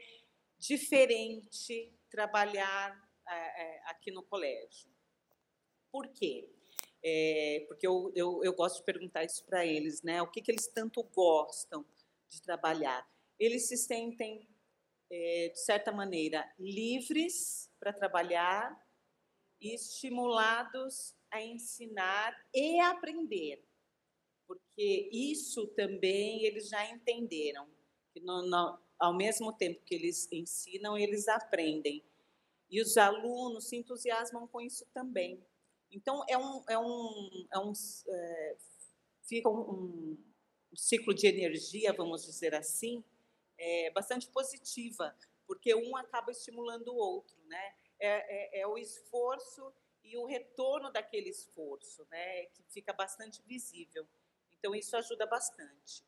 diferente 0.61 1.92
trabalhar 2.09 2.96
é, 3.29 3.35
é, 3.35 3.83
aqui 3.87 4.12
no 4.12 4.22
colégio. 4.22 4.88
Por 5.90 6.07
quê? 6.12 6.48
É, 7.03 7.64
porque 7.66 7.85
eu, 7.85 8.12
eu, 8.14 8.44
eu, 8.44 8.55
gosto 8.55 8.77
de 8.77 8.85
perguntar 8.85 9.25
isso 9.25 9.44
para 9.44 9.66
eles, 9.66 10.03
né? 10.03 10.22
O 10.22 10.31
que, 10.31 10.40
que 10.40 10.53
eles 10.53 10.68
tanto 10.68 11.03
gostam 11.03 11.85
de 12.29 12.40
trabalhar? 12.40 13.05
Eles 13.40 13.66
se 13.66 13.77
sentem, 13.77 14.48
é, 15.11 15.48
de 15.48 15.59
certa 15.59 15.90
maneira, 15.90 16.48
livres 16.57 17.68
para 17.81 17.92
trabalhar 17.92 18.81
e 19.61 19.75
estimulados 19.75 21.16
a 21.33 21.42
ensinar 21.42 22.37
e 22.55 22.79
aprender, 22.81 23.64
porque 24.47 25.09
isso 25.11 25.66
também 25.68 26.45
eles 26.45 26.68
já 26.68 26.88
entenderam, 26.90 27.66
que 28.12 28.21
no, 28.21 28.42
no, 28.47 28.79
ao 28.99 29.14
mesmo 29.14 29.53
tempo 29.53 29.83
que 29.85 29.95
eles 29.95 30.29
ensinam, 30.31 30.97
eles 30.97 31.27
aprendem. 31.27 32.05
E 32.71 32.81
os 32.81 32.97
alunos 32.97 33.68
se 33.68 33.77
entusiasmam 33.77 34.47
com 34.47 34.61
isso 34.61 34.87
também. 34.95 35.45
Então, 35.90 36.25
é 36.29 36.38
um, 36.38 36.62
é 36.68 36.79
um, 36.79 37.47
é 37.53 37.59
um 37.59 37.73
é, 38.09 38.57
fica 39.23 39.49
um, 39.49 40.16
um, 40.73 40.77
ciclo 40.77 41.12
de 41.12 41.27
energia, 41.27 41.92
vamos 41.92 42.25
dizer 42.25 42.55
assim, 42.55 43.05
é, 43.59 43.90
bastante 43.90 44.29
positiva, 44.29 45.14
porque 45.47 45.75
um 45.75 45.97
acaba 45.97 46.31
estimulando 46.31 46.88
o 46.88 46.97
outro, 46.97 47.37
né? 47.47 47.75
É, 47.99 48.59
é, 48.59 48.61
é, 48.61 48.66
o 48.66 48.79
esforço 48.79 49.73
e 50.05 50.17
o 50.17 50.25
retorno 50.25 50.91
daquele 50.91 51.29
esforço, 51.29 52.07
né? 52.11 52.47
Que 52.47 52.62
fica 52.69 52.93
bastante 52.93 53.43
visível. 53.47 54.07
Então, 54.59 54.75
isso 54.75 54.97
ajuda 54.97 55.27
bastante. 55.27 56.05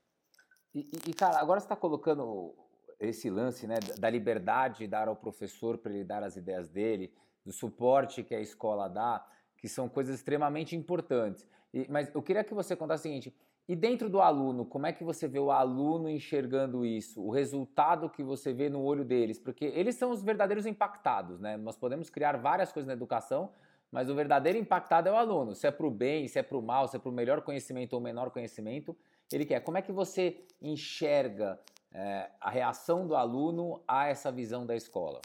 E, 0.75 0.91
e 1.09 1.15
cara, 1.15 1.39
agora 1.39 1.61
você 1.61 1.67
está 1.67 1.77
colocando 1.77 2.55
esse 2.99 3.31
lance 3.31 3.67
né, 3.67 3.77
da 3.99 4.09
liberdade 4.11 4.87
dar 4.87 5.09
ao 5.09 5.17
professor 5.17 5.79
para 5.79 5.93
ele 5.93 6.05
dar 6.05 6.23
as 6.23 6.37
ideias 6.37 6.69
dele, 6.69 7.13
do 7.45 7.53
suporte 7.53 8.23
que 8.23 8.35
a 8.35 8.41
escola 8.41 8.89
dá, 8.89 9.27
que 9.59 9.69
são 9.69 9.89
coisas 9.89 10.17
extremamente 10.17 10.75
importantes. 10.75 11.47
E, 11.73 11.87
mas 11.89 12.13
eu 12.15 12.23
queria 12.23 12.45
que 12.45 12.55
você 12.55 12.75
contasse 12.75 13.03
o 13.03 13.11
seguinte: 13.11 13.35
e 13.67 13.75
dentro 13.75 14.11
do 14.11 14.21
aluno, 14.21 14.67
como 14.67 14.87
é 14.87 14.93
que 14.93 15.03
você 15.03 15.27
vê 15.27 15.39
o 15.39 15.51
aluno 15.51 16.09
enxergando 16.09 16.85
isso? 16.85 17.23
O 17.23 17.31
resultado 17.31 18.11
que 18.11 18.23
você 18.23 18.53
vê 18.53 18.69
no 18.69 18.83
olho 18.83 19.05
deles? 19.05 19.39
Porque 19.39 19.65
eles 19.65 19.95
são 19.95 20.11
os 20.11 20.23
verdadeiros 20.23 20.67
impactados, 20.67 21.41
né? 21.41 21.57
Nós 21.57 21.77
podemos 21.77 22.11
criar 22.11 22.37
várias 22.37 22.73
coisas 22.73 22.87
na 22.87 22.93
educação, 22.93 23.53
mas 23.95 24.11
o 24.11 24.15
verdadeiro 24.17 24.59
impactado 24.59 25.09
é 25.09 25.13
o 25.13 25.17
aluno. 25.17 25.55
Se 25.55 25.69
é 25.69 25.71
para 25.71 25.87
o 25.87 25.91
bem, 25.91 26.27
se 26.27 26.37
é 26.37 26.43
para 26.43 26.59
o 26.59 26.63
mal, 26.63 26.89
se 26.89 26.97
é 26.97 26.99
para 26.99 27.09
o 27.09 27.13
melhor 27.13 27.43
conhecimento 27.43 27.93
ou 27.93 28.01
menor 28.01 28.29
conhecimento, 28.29 28.97
ele 29.33 29.47
quer. 29.47 29.61
Como 29.61 29.79
é 29.79 29.83
que 29.83 29.93
você 29.93 30.45
enxerga 30.61 31.61
é, 31.93 32.29
a 32.41 32.51
reação 32.51 33.07
do 33.07 33.15
aluno 33.15 33.85
a 33.87 34.09
essa 34.09 34.33
visão 34.33 34.67
da 34.67 34.75
escola? 34.75 35.23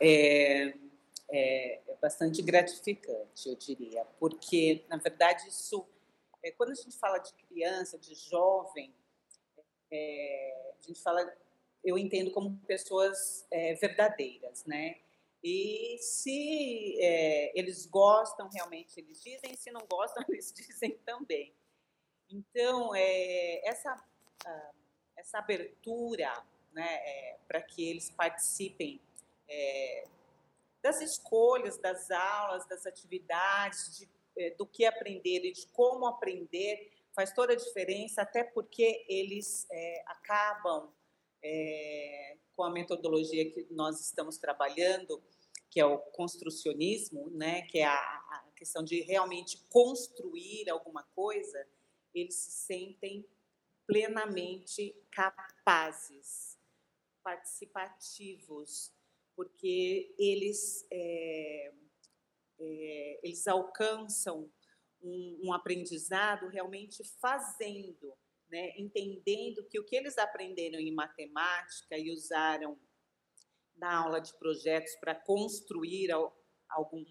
É, 0.00 0.68
é, 1.30 1.80
é 1.86 1.96
bastante 2.00 2.40
gratificante, 2.40 3.50
eu 3.50 3.54
diria, 3.54 4.06
porque, 4.18 4.86
na 4.88 4.96
verdade, 4.96 5.46
isso, 5.46 5.86
é, 6.42 6.50
quando 6.52 6.70
a 6.70 6.74
gente 6.74 6.96
fala 6.96 7.18
de 7.18 7.34
criança, 7.34 7.98
de 7.98 8.14
jovem, 8.14 8.94
é, 9.92 10.72
a 10.82 10.86
gente 10.86 11.02
fala, 11.02 11.36
eu 11.84 11.98
entendo 11.98 12.30
como 12.30 12.56
pessoas 12.66 13.46
é, 13.50 13.74
verdadeiras, 13.74 14.64
né? 14.64 14.96
E 15.42 15.96
se 16.00 16.98
é, 17.00 17.58
eles 17.58 17.86
gostam, 17.86 18.48
realmente 18.52 18.98
eles 18.98 19.22
dizem, 19.22 19.56
se 19.56 19.70
não 19.70 19.86
gostam, 19.88 20.24
eles 20.28 20.52
dizem 20.52 20.98
também. 21.04 21.54
Então, 22.30 22.94
é, 22.94 23.66
essa 23.66 23.96
ah, 24.44 24.70
essa 25.18 25.38
abertura 25.38 26.32
né, 26.72 26.86
é, 26.86 27.38
para 27.46 27.60
que 27.60 27.88
eles 27.88 28.10
participem 28.10 29.00
é, 29.48 30.06
das 30.80 31.00
escolhas, 31.00 31.76
das 31.76 32.10
aulas, 32.10 32.66
das 32.68 32.86
atividades, 32.86 33.98
de, 33.98 34.08
é, 34.38 34.50
do 34.50 34.64
que 34.64 34.84
aprender 34.84 35.44
e 35.44 35.52
de 35.52 35.66
como 35.68 36.06
aprender, 36.06 36.92
faz 37.12 37.32
toda 37.32 37.52
a 37.52 37.56
diferença, 37.56 38.22
até 38.22 38.44
porque 38.44 39.04
eles 39.08 39.66
é, 39.70 40.04
acabam 40.06 40.92
com 42.58 42.64
a 42.64 42.70
metodologia 42.70 43.48
que 43.48 43.68
nós 43.70 44.00
estamos 44.00 44.36
trabalhando, 44.36 45.22
que 45.70 45.78
é 45.78 45.86
o 45.86 45.96
construcionismo, 45.96 47.30
né, 47.30 47.62
que 47.62 47.78
é 47.78 47.84
a, 47.84 47.94
a 47.94 48.50
questão 48.56 48.82
de 48.82 49.00
realmente 49.02 49.64
construir 49.70 50.68
alguma 50.68 51.04
coisa, 51.14 51.64
eles 52.12 52.34
se 52.34 52.50
sentem 52.50 53.24
plenamente 53.86 54.92
capazes, 55.08 56.58
participativos, 57.22 58.92
porque 59.36 60.12
eles, 60.18 60.84
é, 60.90 61.72
é, 62.58 63.20
eles 63.22 63.46
alcançam 63.46 64.50
um, 65.00 65.42
um 65.44 65.52
aprendizado 65.52 66.48
realmente 66.48 67.04
fazendo, 67.20 68.18
né? 68.50 68.72
entendendo 68.76 69.64
que 69.64 69.78
o 69.78 69.84
que 69.84 69.96
eles 69.96 70.18
aprenderam 70.18 70.78
em 70.78 70.92
matemática 70.92 71.96
e 71.96 72.10
usaram 72.10 72.78
na 73.76 74.02
aula 74.02 74.20
de 74.20 74.32
projetos 74.34 74.94
para 74.96 75.14
construir 75.14 76.10
algum, 76.68 77.04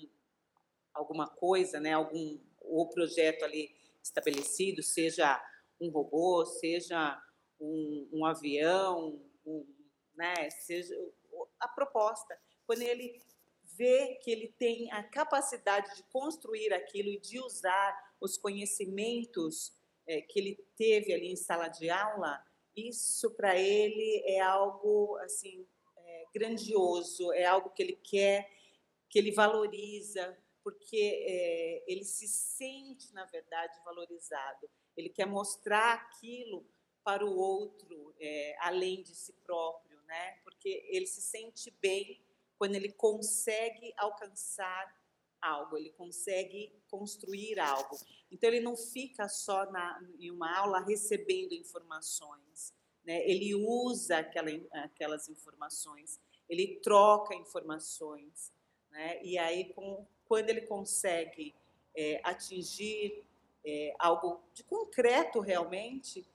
alguma 0.94 1.28
coisa, 1.28 1.80
né? 1.80 1.94
algum 1.94 2.40
o 2.62 2.88
projeto 2.90 3.46
ali 3.46 3.74
estabelecido, 4.04 4.84
seja 4.84 5.42
um 5.80 5.90
robô, 5.90 6.46
seja 6.46 7.22
um, 7.60 8.10
um 8.12 8.26
avião, 8.26 9.22
um, 9.46 9.66
né? 10.16 10.50
seja 10.50 10.96
a 11.60 11.68
proposta. 11.68 12.38
Quando 12.66 12.82
ele 12.82 13.22
vê 13.78 14.16
que 14.24 14.32
ele 14.32 14.48
tem 14.58 14.92
a 14.92 15.04
capacidade 15.04 15.96
de 15.96 16.04
construir 16.12 16.74
aquilo 16.74 17.10
e 17.10 17.20
de 17.20 17.40
usar 17.40 17.96
os 18.20 18.38
conhecimentos 18.38 19.77
é, 20.08 20.22
que 20.22 20.40
ele 20.40 20.56
teve 20.76 21.14
ali 21.14 21.32
em 21.32 21.36
sala 21.36 21.68
de 21.68 21.90
aula, 21.90 22.44
isso 22.76 23.32
para 23.32 23.58
ele 23.58 24.24
é 24.26 24.40
algo 24.40 25.18
assim 25.18 25.68
é, 25.98 26.26
grandioso, 26.34 27.32
é 27.34 27.46
algo 27.46 27.70
que 27.72 27.84
ele 27.84 28.00
quer, 28.04 28.50
que 29.10 29.20
ele 29.20 29.32
valoriza, 29.32 30.38
porque 30.64 31.26
é, 31.28 31.84
ele 31.88 32.04
se 32.04 32.28
sente 32.28 33.14
na 33.14 33.26
verdade 33.26 33.80
valorizado. 33.84 34.70
Ele 34.96 35.10
quer 35.10 35.26
mostrar 35.26 35.94
aquilo 35.94 36.66
para 37.04 37.26
o 37.26 37.38
outro, 37.38 38.14
é, 38.20 38.56
além 38.60 39.02
de 39.02 39.16
si 39.16 39.34
próprio, 39.44 40.02
né? 40.02 40.40
Porque 40.44 40.86
ele 40.90 41.06
se 41.06 41.22
sente 41.22 41.72
bem 41.82 42.22
quando 42.58 42.76
ele 42.76 42.92
consegue 42.92 43.94
alcançar 43.96 44.97
algo, 45.42 45.78
ele 45.78 45.92
consegue 45.92 46.72
construir 46.90 47.60
algo. 47.60 47.98
Então 48.32 48.50
ele 48.50 48.60
não 48.60 48.76
fica 48.76 49.28
só 49.28 49.70
na, 49.72 50.02
em 50.20 50.32
uma 50.32 50.56
aula 50.58 50.80
recebendo 50.80 51.54
informações, 51.54 52.74
né? 53.06 53.28
Ele 53.30 53.56
usa 53.56 54.18
aquela, 54.18 54.50
aquelas 54.84 55.30
informações, 55.30 56.20
ele 56.50 56.80
troca 56.82 57.36
informações, 57.36 58.52
né? 58.92 59.24
E 59.24 59.38
aí 59.38 59.74
com, 59.74 60.06
quando 60.28 60.50
ele 60.50 60.62
consegue 60.62 61.56
é, 61.96 62.20
atingir 62.24 63.24
é, 63.66 63.94
algo 64.00 64.42
de 64.54 64.64
concreto 64.64 65.40
realmente, 65.40 66.26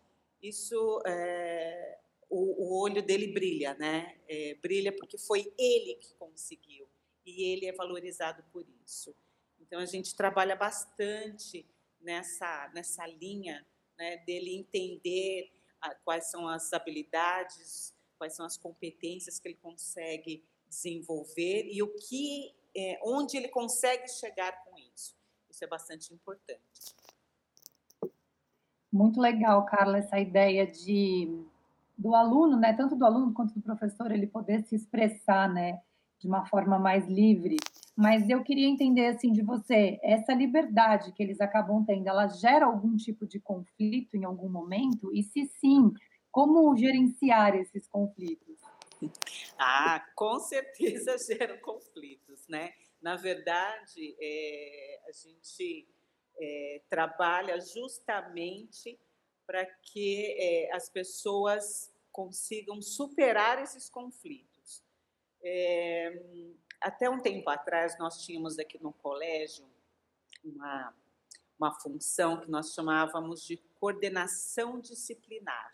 isso 0.42 1.00
é, 1.06 1.98
o, 2.28 2.64
o 2.64 2.80
olho 2.80 3.02
dele 3.02 3.28
brilha, 3.28 3.74
né? 3.74 4.18
É, 4.26 4.54
brilha 4.54 4.90
porque 4.92 5.18
foi 5.18 5.52
ele 5.58 5.94
que 5.96 6.14
conseguiu 6.14 6.88
e 7.24 7.52
ele 7.52 7.66
é 7.66 7.72
valorizado 7.72 8.42
por 8.52 8.66
isso. 8.84 9.14
Então 9.60 9.80
a 9.80 9.86
gente 9.86 10.14
trabalha 10.14 10.56
bastante 10.56 11.66
nessa 12.00 12.70
nessa 12.74 13.06
linha, 13.06 13.64
né, 13.98 14.18
dele 14.18 14.56
entender 14.56 15.52
a, 15.80 15.94
quais 15.96 16.30
são 16.30 16.48
as 16.48 16.72
habilidades, 16.72 17.94
quais 18.18 18.34
são 18.34 18.46
as 18.46 18.56
competências 18.56 19.38
que 19.38 19.48
ele 19.48 19.58
consegue 19.60 20.44
desenvolver 20.68 21.68
e 21.70 21.82
o 21.82 21.88
que, 21.94 22.54
é, 22.74 22.98
onde 23.02 23.36
ele 23.36 23.48
consegue 23.48 24.08
chegar 24.08 24.64
com 24.64 24.78
isso. 24.78 25.14
Isso 25.50 25.64
é 25.64 25.66
bastante 25.66 26.14
importante. 26.14 26.96
Muito 28.90 29.20
legal, 29.20 29.64
Carla, 29.66 29.98
essa 29.98 30.18
ideia 30.18 30.66
de 30.66 31.46
do 31.96 32.14
aluno, 32.14 32.58
né, 32.58 32.72
tanto 32.72 32.96
do 32.96 33.04
aluno 33.04 33.32
quanto 33.32 33.54
do 33.54 33.60
professor, 33.60 34.10
ele 34.10 34.26
poder 34.26 34.64
se 34.64 34.74
expressar, 34.74 35.52
né, 35.52 35.80
de 36.22 36.28
uma 36.28 36.46
forma 36.46 36.78
mais 36.78 37.06
livre. 37.06 37.56
Mas 37.96 38.30
eu 38.30 38.42
queria 38.42 38.68
entender 38.68 39.06
assim 39.06 39.32
de 39.32 39.42
você, 39.42 39.98
essa 40.02 40.32
liberdade 40.32 41.12
que 41.12 41.22
eles 41.22 41.40
acabam 41.40 41.84
tendo, 41.84 42.08
ela 42.08 42.28
gera 42.28 42.64
algum 42.64 42.96
tipo 42.96 43.26
de 43.26 43.40
conflito 43.40 44.16
em 44.16 44.24
algum 44.24 44.48
momento? 44.48 45.12
E 45.12 45.22
se 45.24 45.44
sim, 45.60 45.92
como 46.30 46.74
gerenciar 46.76 47.56
esses 47.56 47.88
conflitos? 47.88 48.56
Ah, 49.58 50.02
com 50.14 50.38
certeza 50.38 51.16
geram 51.26 51.58
conflitos, 51.58 52.46
né? 52.48 52.72
Na 53.02 53.16
verdade, 53.16 54.16
é, 54.20 55.00
a 55.08 55.12
gente 55.12 55.88
é, 56.40 56.82
trabalha 56.88 57.60
justamente 57.60 58.96
para 59.44 59.66
que 59.66 60.36
é, 60.38 60.72
as 60.72 60.88
pessoas 60.88 61.92
consigam 62.12 62.80
superar 62.80 63.60
esses 63.60 63.90
conflitos. 63.90 64.51
É, 65.44 66.22
até 66.80 67.08
um 67.08 67.20
tempo 67.20 67.48
atrás, 67.50 67.98
nós 67.98 68.24
tínhamos 68.24 68.58
aqui 68.58 68.82
no 68.82 68.92
colégio 68.92 69.64
uma, 70.44 70.94
uma 71.58 71.72
função 71.80 72.40
que 72.40 72.50
nós 72.50 72.72
chamávamos 72.72 73.44
de 73.44 73.56
coordenação 73.78 74.80
disciplinar. 74.80 75.70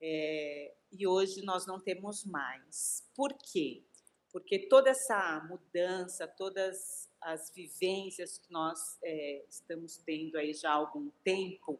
É, 0.00 0.74
e 0.90 1.06
hoje 1.06 1.42
nós 1.42 1.66
não 1.66 1.78
temos 1.78 2.24
mais. 2.24 3.08
Por 3.14 3.32
quê? 3.34 3.84
Porque 4.32 4.68
toda 4.68 4.90
essa 4.90 5.40
mudança, 5.48 6.26
todas 6.26 7.08
as 7.20 7.50
vivências 7.50 8.38
que 8.38 8.50
nós 8.50 8.98
é, 9.02 9.44
estamos 9.48 9.98
tendo 9.98 10.38
aí 10.38 10.54
já 10.54 10.70
há 10.70 10.74
algum 10.74 11.10
tempo, 11.22 11.78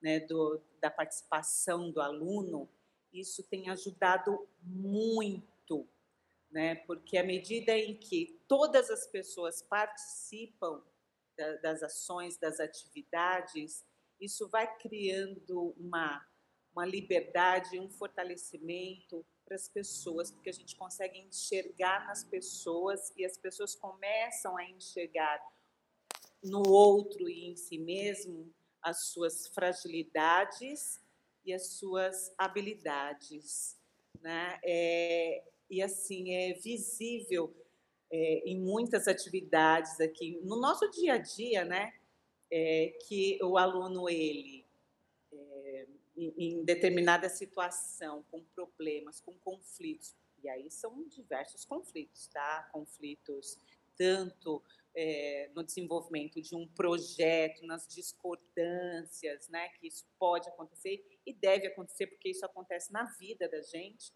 né, 0.00 0.20
do, 0.20 0.60
da 0.80 0.90
participação 0.90 1.90
do 1.90 2.00
aluno, 2.00 2.68
isso 3.12 3.42
tem 3.42 3.68
ajudado 3.68 4.46
muito, 4.62 5.57
né, 6.50 6.76
porque 6.86 7.18
à 7.18 7.24
medida 7.24 7.76
em 7.76 7.94
que 7.98 8.40
todas 8.48 8.90
as 8.90 9.06
pessoas 9.06 9.62
participam 9.62 10.82
da, 11.36 11.56
das 11.56 11.82
ações, 11.82 12.36
das 12.38 12.58
atividades, 12.58 13.84
isso 14.20 14.48
vai 14.48 14.76
criando 14.78 15.74
uma, 15.78 16.26
uma 16.72 16.84
liberdade, 16.84 17.78
um 17.78 17.90
fortalecimento 17.90 19.24
para 19.44 19.54
as 19.54 19.68
pessoas, 19.68 20.30
porque 20.30 20.50
a 20.50 20.52
gente 20.52 20.76
consegue 20.76 21.18
enxergar 21.18 22.06
nas 22.06 22.24
pessoas 22.24 23.12
e 23.16 23.24
as 23.24 23.36
pessoas 23.36 23.74
começam 23.74 24.56
a 24.56 24.64
enxergar 24.64 25.40
no 26.42 26.68
outro 26.68 27.28
e 27.28 27.50
em 27.50 27.56
si 27.56 27.78
mesmo 27.78 28.52
as 28.82 29.06
suas 29.06 29.48
fragilidades 29.48 31.00
e 31.44 31.52
as 31.52 31.78
suas 31.78 32.32
habilidades, 32.36 33.76
né? 34.20 34.60
É, 34.62 35.42
e 35.70 35.82
assim 35.82 36.34
é 36.34 36.54
visível 36.54 37.54
é, 38.10 38.42
em 38.46 38.58
muitas 38.58 39.06
atividades 39.06 40.00
aqui 40.00 40.40
no 40.42 40.60
nosso 40.60 40.90
dia 40.90 41.14
a 41.14 41.18
dia, 41.18 41.64
né? 41.64 41.92
É, 42.50 42.96
que 43.06 43.38
o 43.42 43.58
aluno 43.58 44.08
ele 44.08 44.64
é, 45.30 45.86
em, 46.16 46.64
determinada 46.64 47.28
situação, 47.28 48.24
com 48.30 48.42
problemas, 48.54 49.20
com 49.20 49.34
conflitos, 49.34 50.16
e 50.42 50.48
aí 50.48 50.70
são 50.70 51.06
diversos 51.08 51.66
conflitos, 51.66 52.26
tá? 52.28 52.68
Conflitos 52.72 53.58
tanto 53.98 54.62
é, 54.94 55.50
no 55.54 55.62
desenvolvimento 55.62 56.40
de 56.40 56.54
um 56.54 56.66
projeto, 56.68 57.66
nas 57.66 57.86
discordâncias, 57.86 59.48
né, 59.48 59.68
que 59.70 59.88
isso 59.88 60.06
pode 60.18 60.48
acontecer 60.48 61.04
e 61.26 61.34
deve 61.34 61.66
acontecer, 61.66 62.06
porque 62.06 62.30
isso 62.30 62.46
acontece 62.46 62.92
na 62.92 63.04
vida 63.18 63.48
da 63.48 63.60
gente, 63.60 64.12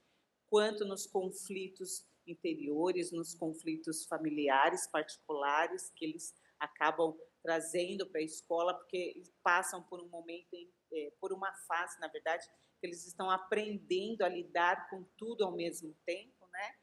quanto 0.53 0.85
nos 0.85 1.07
conflitos 1.07 2.07
interiores, 2.27 3.11
nos 3.11 3.35
conflitos 3.35 4.05
familiares 4.05 4.87
particulares 4.87 5.91
que 5.97 6.05
eles 6.05 6.35
acabam 6.61 7.17
trazendo 7.43 8.07
para 8.11 8.21
a 8.21 8.25
escola, 8.25 8.75
porque 8.75 9.23
passam 9.43 9.83
por 9.83 9.99
um 9.99 10.09
momento, 10.11 10.55
é, 10.93 11.11
por 11.19 11.33
uma 11.33 11.51
fase, 11.67 11.99
na 11.99 12.09
verdade, 12.09 12.47
que 12.79 12.87
eles 12.87 13.07
estão 13.07 13.31
aprendendo 13.31 14.21
a 14.21 14.29
lidar 14.29 14.91
com 14.91 15.03
tudo 15.17 15.43
ao 15.43 15.53
mesmo 15.53 15.97
tempo, 16.05 16.47
né? 16.53 16.75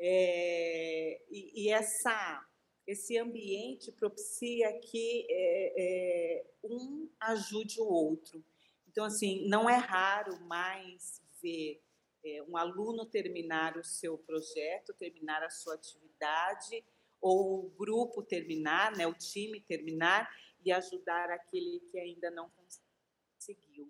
É, 0.00 1.22
e, 1.30 1.62
e 1.62 1.68
essa 1.70 2.44
esse 2.88 3.16
ambiente 3.18 3.92
propicia 3.92 4.80
que 4.80 5.26
é, 5.30 5.74
é, 5.78 6.46
um 6.64 7.08
ajude 7.20 7.80
o 7.80 7.86
outro. 7.86 8.44
Então, 8.88 9.04
assim, 9.04 9.48
não 9.48 9.70
é 9.70 9.76
raro 9.76 10.40
mais 10.40 11.20
ver 11.40 11.85
é, 12.26 12.42
um 12.42 12.56
aluno 12.56 13.06
terminar 13.06 13.76
o 13.76 13.84
seu 13.84 14.18
projeto, 14.18 14.92
terminar 14.94 15.44
a 15.44 15.50
sua 15.50 15.74
atividade, 15.74 16.84
ou 17.20 17.66
o 17.66 17.70
grupo 17.70 18.20
terminar, 18.22 18.96
né, 18.96 19.06
o 19.06 19.14
time 19.14 19.60
terminar 19.60 20.28
e 20.64 20.72
ajudar 20.72 21.30
aquele 21.30 21.80
que 21.80 21.98
ainda 21.98 22.30
não 22.30 22.50
conseguiu. 22.50 23.88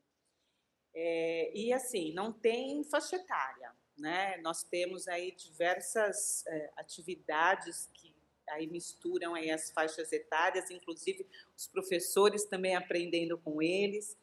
É, 0.94 1.51
e 1.55 1.72
assim, 1.72 2.12
não 2.12 2.33
tem 2.33 2.85
faixa 2.85 3.16
etária, 3.16 3.72
né? 3.99 4.37
Nós 4.38 4.62
temos 4.62 5.09
aí 5.09 5.33
diversas 5.33 6.46
é, 6.46 6.70
atividades 6.77 7.90
que 7.94 8.14
aí 8.49 8.66
misturam 8.66 9.35
aí 9.35 9.51
as 9.51 9.70
faixas 9.70 10.12
etárias, 10.12 10.70
inclusive 10.70 11.27
os 11.57 11.66
professores 11.66 12.44
também 12.44 12.77
aprendendo 12.77 13.37
com 13.38 13.61
eles, 13.61 14.16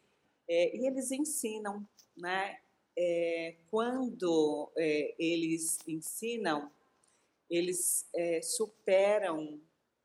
é, 0.48 0.76
e 0.76 0.88
eles 0.88 1.12
ensinam, 1.12 1.88
né? 2.16 2.60
É, 2.96 3.56
quando 3.70 4.72
é, 4.78 5.16
eles 5.18 5.80
ensinam, 5.88 6.72
eles 7.50 8.08
é, 8.16 8.42
superam 8.42 9.62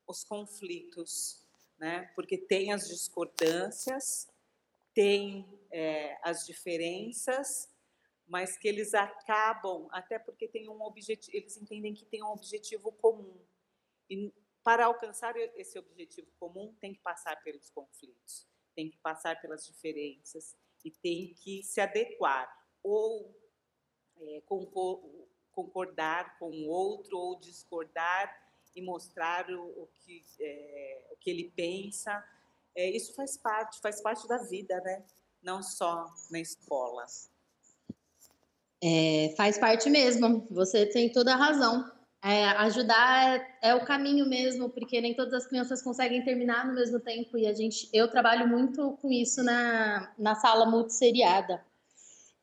os 0.07 0.23
conflitos, 0.23 1.45
né? 1.77 2.11
Porque 2.15 2.37
tem 2.37 2.71
as 2.73 2.87
discordâncias, 2.87 4.27
tem 4.93 5.45
é, 5.71 6.17
as 6.23 6.45
diferenças, 6.45 7.69
mas 8.27 8.57
que 8.57 8.67
eles 8.67 8.93
acabam, 8.93 9.87
até 9.91 10.19
porque 10.19 10.47
tem 10.47 10.69
um 10.69 10.81
objetivo, 10.81 11.35
eles 11.35 11.57
entendem 11.57 11.93
que 11.93 12.05
tem 12.05 12.23
um 12.23 12.31
objetivo 12.31 12.91
comum. 12.93 13.39
E 14.09 14.31
para 14.63 14.85
alcançar 14.85 15.35
esse 15.37 15.79
objetivo 15.79 16.31
comum, 16.39 16.75
tem 16.79 16.93
que 16.93 16.99
passar 16.99 17.35
pelos 17.43 17.69
conflitos, 17.69 18.47
tem 18.75 18.89
que 18.89 18.97
passar 18.97 19.39
pelas 19.41 19.65
diferenças 19.65 20.55
e 20.83 20.91
tem 20.91 21.33
que 21.33 21.63
se 21.63 21.81
adequar 21.81 22.58
ou 22.83 23.33
é, 24.21 24.41
concordar 25.51 26.37
com 26.37 26.49
o 26.49 26.67
outro 26.67 27.17
ou 27.17 27.39
discordar 27.39 28.33
e 28.75 28.81
mostrar 28.81 29.49
o, 29.49 29.83
o 29.83 29.89
que, 29.93 30.21
é, 30.39 31.07
o 31.11 31.17
que 31.17 31.29
ele 31.29 31.51
pensa. 31.55 32.23
É, 32.75 32.89
isso 32.89 33.13
faz 33.13 33.37
parte, 33.37 33.79
faz 33.81 34.01
parte 34.01 34.27
da 34.27 34.37
vida, 34.37 34.79
né? 34.81 35.03
Não 35.41 35.61
só 35.63 36.05
na 36.29 36.39
escola. 36.39 37.05
É, 38.81 39.33
faz 39.35 39.57
parte 39.57 39.89
mesmo, 39.89 40.47
você 40.49 40.85
tem 40.85 41.11
toda 41.11 41.33
a 41.33 41.37
razão. 41.37 41.91
É, 42.21 42.47
ajudar 42.47 43.39
é, 43.39 43.69
é, 43.69 43.75
o 43.75 43.85
caminho 43.85 44.27
mesmo, 44.27 44.69
porque 44.69 44.99
nem 44.99 45.15
todas 45.15 45.33
as 45.33 45.47
crianças 45.47 45.81
conseguem 45.81 46.23
terminar 46.23 46.67
no 46.67 46.73
mesmo 46.73 46.99
tempo 46.99 47.37
e 47.37 47.47
a 47.47 47.53
gente, 47.53 47.89
eu 47.93 48.09
trabalho 48.09 48.45
muito 48.45 48.97
com 49.01 49.09
isso 49.09 49.41
na, 49.41 50.13
na 50.17 50.35
sala 50.35 50.65
multisseriada. 50.65 51.65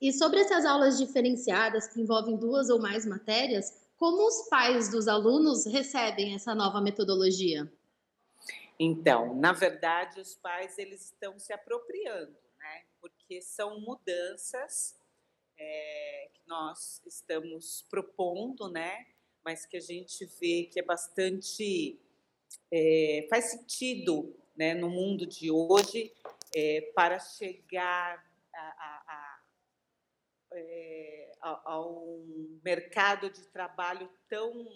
E 0.01 0.13
sobre 0.13 0.41
essas 0.41 0.65
aulas 0.65 0.99
diferenciadas 0.99 1.87
que 1.87 2.01
envolvem 2.01 2.37
duas 2.37 2.69
ou 2.69 2.81
mais 2.81 3.07
matérias, 3.07 3.87
como 3.97 4.27
os 4.27 4.49
pais 4.49 4.91
dos 4.91 5.09
alunos 5.09 5.65
recebem 5.65 6.35
essa 6.35 6.55
nova 6.55 6.81
metodologia? 6.81 7.71
Então, 8.79 9.35
na 9.35 9.53
verdade, 9.53 10.21
os 10.21 10.35
pais 10.35 10.77
eles 10.79 11.07
estão 11.07 11.39
se 11.39 11.53
apropriando, 11.53 12.37
né? 12.59 12.85
Porque 13.01 13.41
são 13.41 13.81
mudanças 13.81 14.95
é, 15.59 16.31
que 16.35 16.43
nós 16.47 17.01
estamos 17.07 17.87
propondo, 17.89 18.69
né? 18.71 19.07
Mas 19.43 19.65
que 19.65 19.79
a 19.79 19.81
gente 19.81 20.27
vê 20.39 20.65
que 20.71 20.79
é 20.79 20.83
bastante 20.83 21.99
é, 22.71 23.27
faz 23.31 23.47
sentido, 23.47 24.37
né? 24.55 24.75
No 24.75 24.91
mundo 24.91 25.27
de 25.27 25.51
hoje, 25.51 26.13
é, 26.55 26.93
para 26.95 27.19
chegar 27.19 28.23
a, 28.55 28.59
a, 28.59 29.05
a 29.09 29.26
é, 30.57 31.33
ao 31.40 32.19
mercado 32.64 33.31
de 33.31 33.47
trabalho 33.49 34.11
tão, 34.29 34.66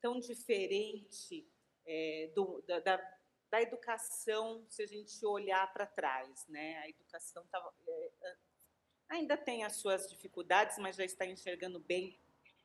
tão 0.00 0.20
diferente 0.20 1.46
é, 1.86 2.30
do, 2.34 2.62
da, 2.62 2.80
da, 2.80 3.18
da, 3.50 3.62
educação, 3.62 4.64
se 4.68 4.82
a 4.82 4.86
gente 4.86 5.24
olhar 5.26 5.72
para 5.72 5.86
trás. 5.86 6.46
Né? 6.48 6.78
A 6.78 6.88
educação 6.88 7.44
tá, 7.50 7.72
é, 7.88 8.36
ainda 9.08 9.36
tem 9.36 9.64
as 9.64 9.76
suas 9.76 10.08
dificuldades, 10.08 10.78
mas 10.78 10.96
já 10.96 11.04
está 11.04 11.26
enxergando 11.26 11.80
bem 11.80 12.18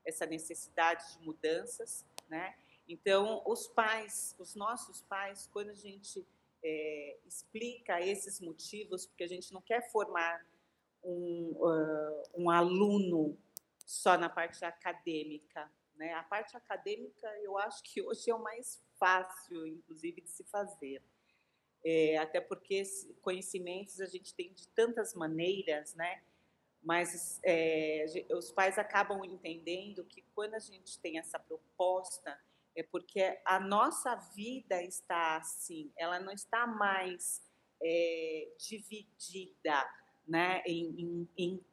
essa 0.06 0.26
necessidade 0.26 1.14
de 1.14 1.26
mudanças. 1.26 2.06
Né? 2.30 2.56
Então, 2.88 3.42
os 3.46 3.68
pais, 3.68 4.36
os 4.38 4.56
nossos 4.56 5.02
pais, 5.02 5.50
quando 5.52 5.70
a 5.72 5.76
gente 5.76 6.26
é, 6.64 7.18
explica 7.26 8.00
esses 8.00 8.40
motivos, 8.40 9.06
porque 9.06 9.24
a 9.24 9.28
gente 9.28 9.52
não 9.52 9.62
quer 9.62 9.92
formar 9.92 10.46
um, 11.06 11.56
uh, 11.58 12.24
um 12.36 12.50
aluno 12.50 13.38
só 13.86 14.18
na 14.18 14.28
parte 14.28 14.66
acadêmica. 14.66 15.72
Né? 15.96 16.14
A 16.14 16.24
parte 16.24 16.58
acadêmica, 16.58 17.28
eu 17.42 17.58
acho 17.58 17.82
que 17.84 18.02
hoje 18.02 18.30
é 18.30 18.36
o 18.36 18.42
mais 18.42 18.84
fácil, 19.00 19.66
inclusive, 19.68 20.22
de 20.22 20.30
se 20.30 20.44
fazer. 20.46 21.02
É, 21.84 22.18
até 22.18 22.42
porque 22.42 22.82
conhecimentos 23.22 24.02
a 24.02 24.08
gente 24.08 24.34
tem 24.34 24.52
de 24.52 24.68
tantas 24.70 25.14
maneiras, 25.14 25.94
né? 25.94 26.24
Mas 26.82 27.40
é, 27.44 28.06
os 28.32 28.52
pais 28.52 28.78
acabam 28.80 29.24
entendendo 29.24 30.04
que 30.04 30.24
quando 30.34 30.56
a 30.56 30.60
gente 30.60 31.00
tem 31.00 31.20
essa 31.20 31.40
proposta, 31.40 32.40
é 32.76 32.84
porque 32.84 33.40
a 33.46 33.60
nossa 33.60 34.16
vida 34.16 34.82
está 34.82 35.38
assim, 35.38 35.92
ela 35.96 36.20
não 36.20 36.34
está 36.34 36.68
mais 36.68 37.44
é, 37.82 38.52
dividida 38.58 39.88
né, 40.28 40.62
em, 40.66 41.02
em, 41.02 41.30
em 41.38 41.66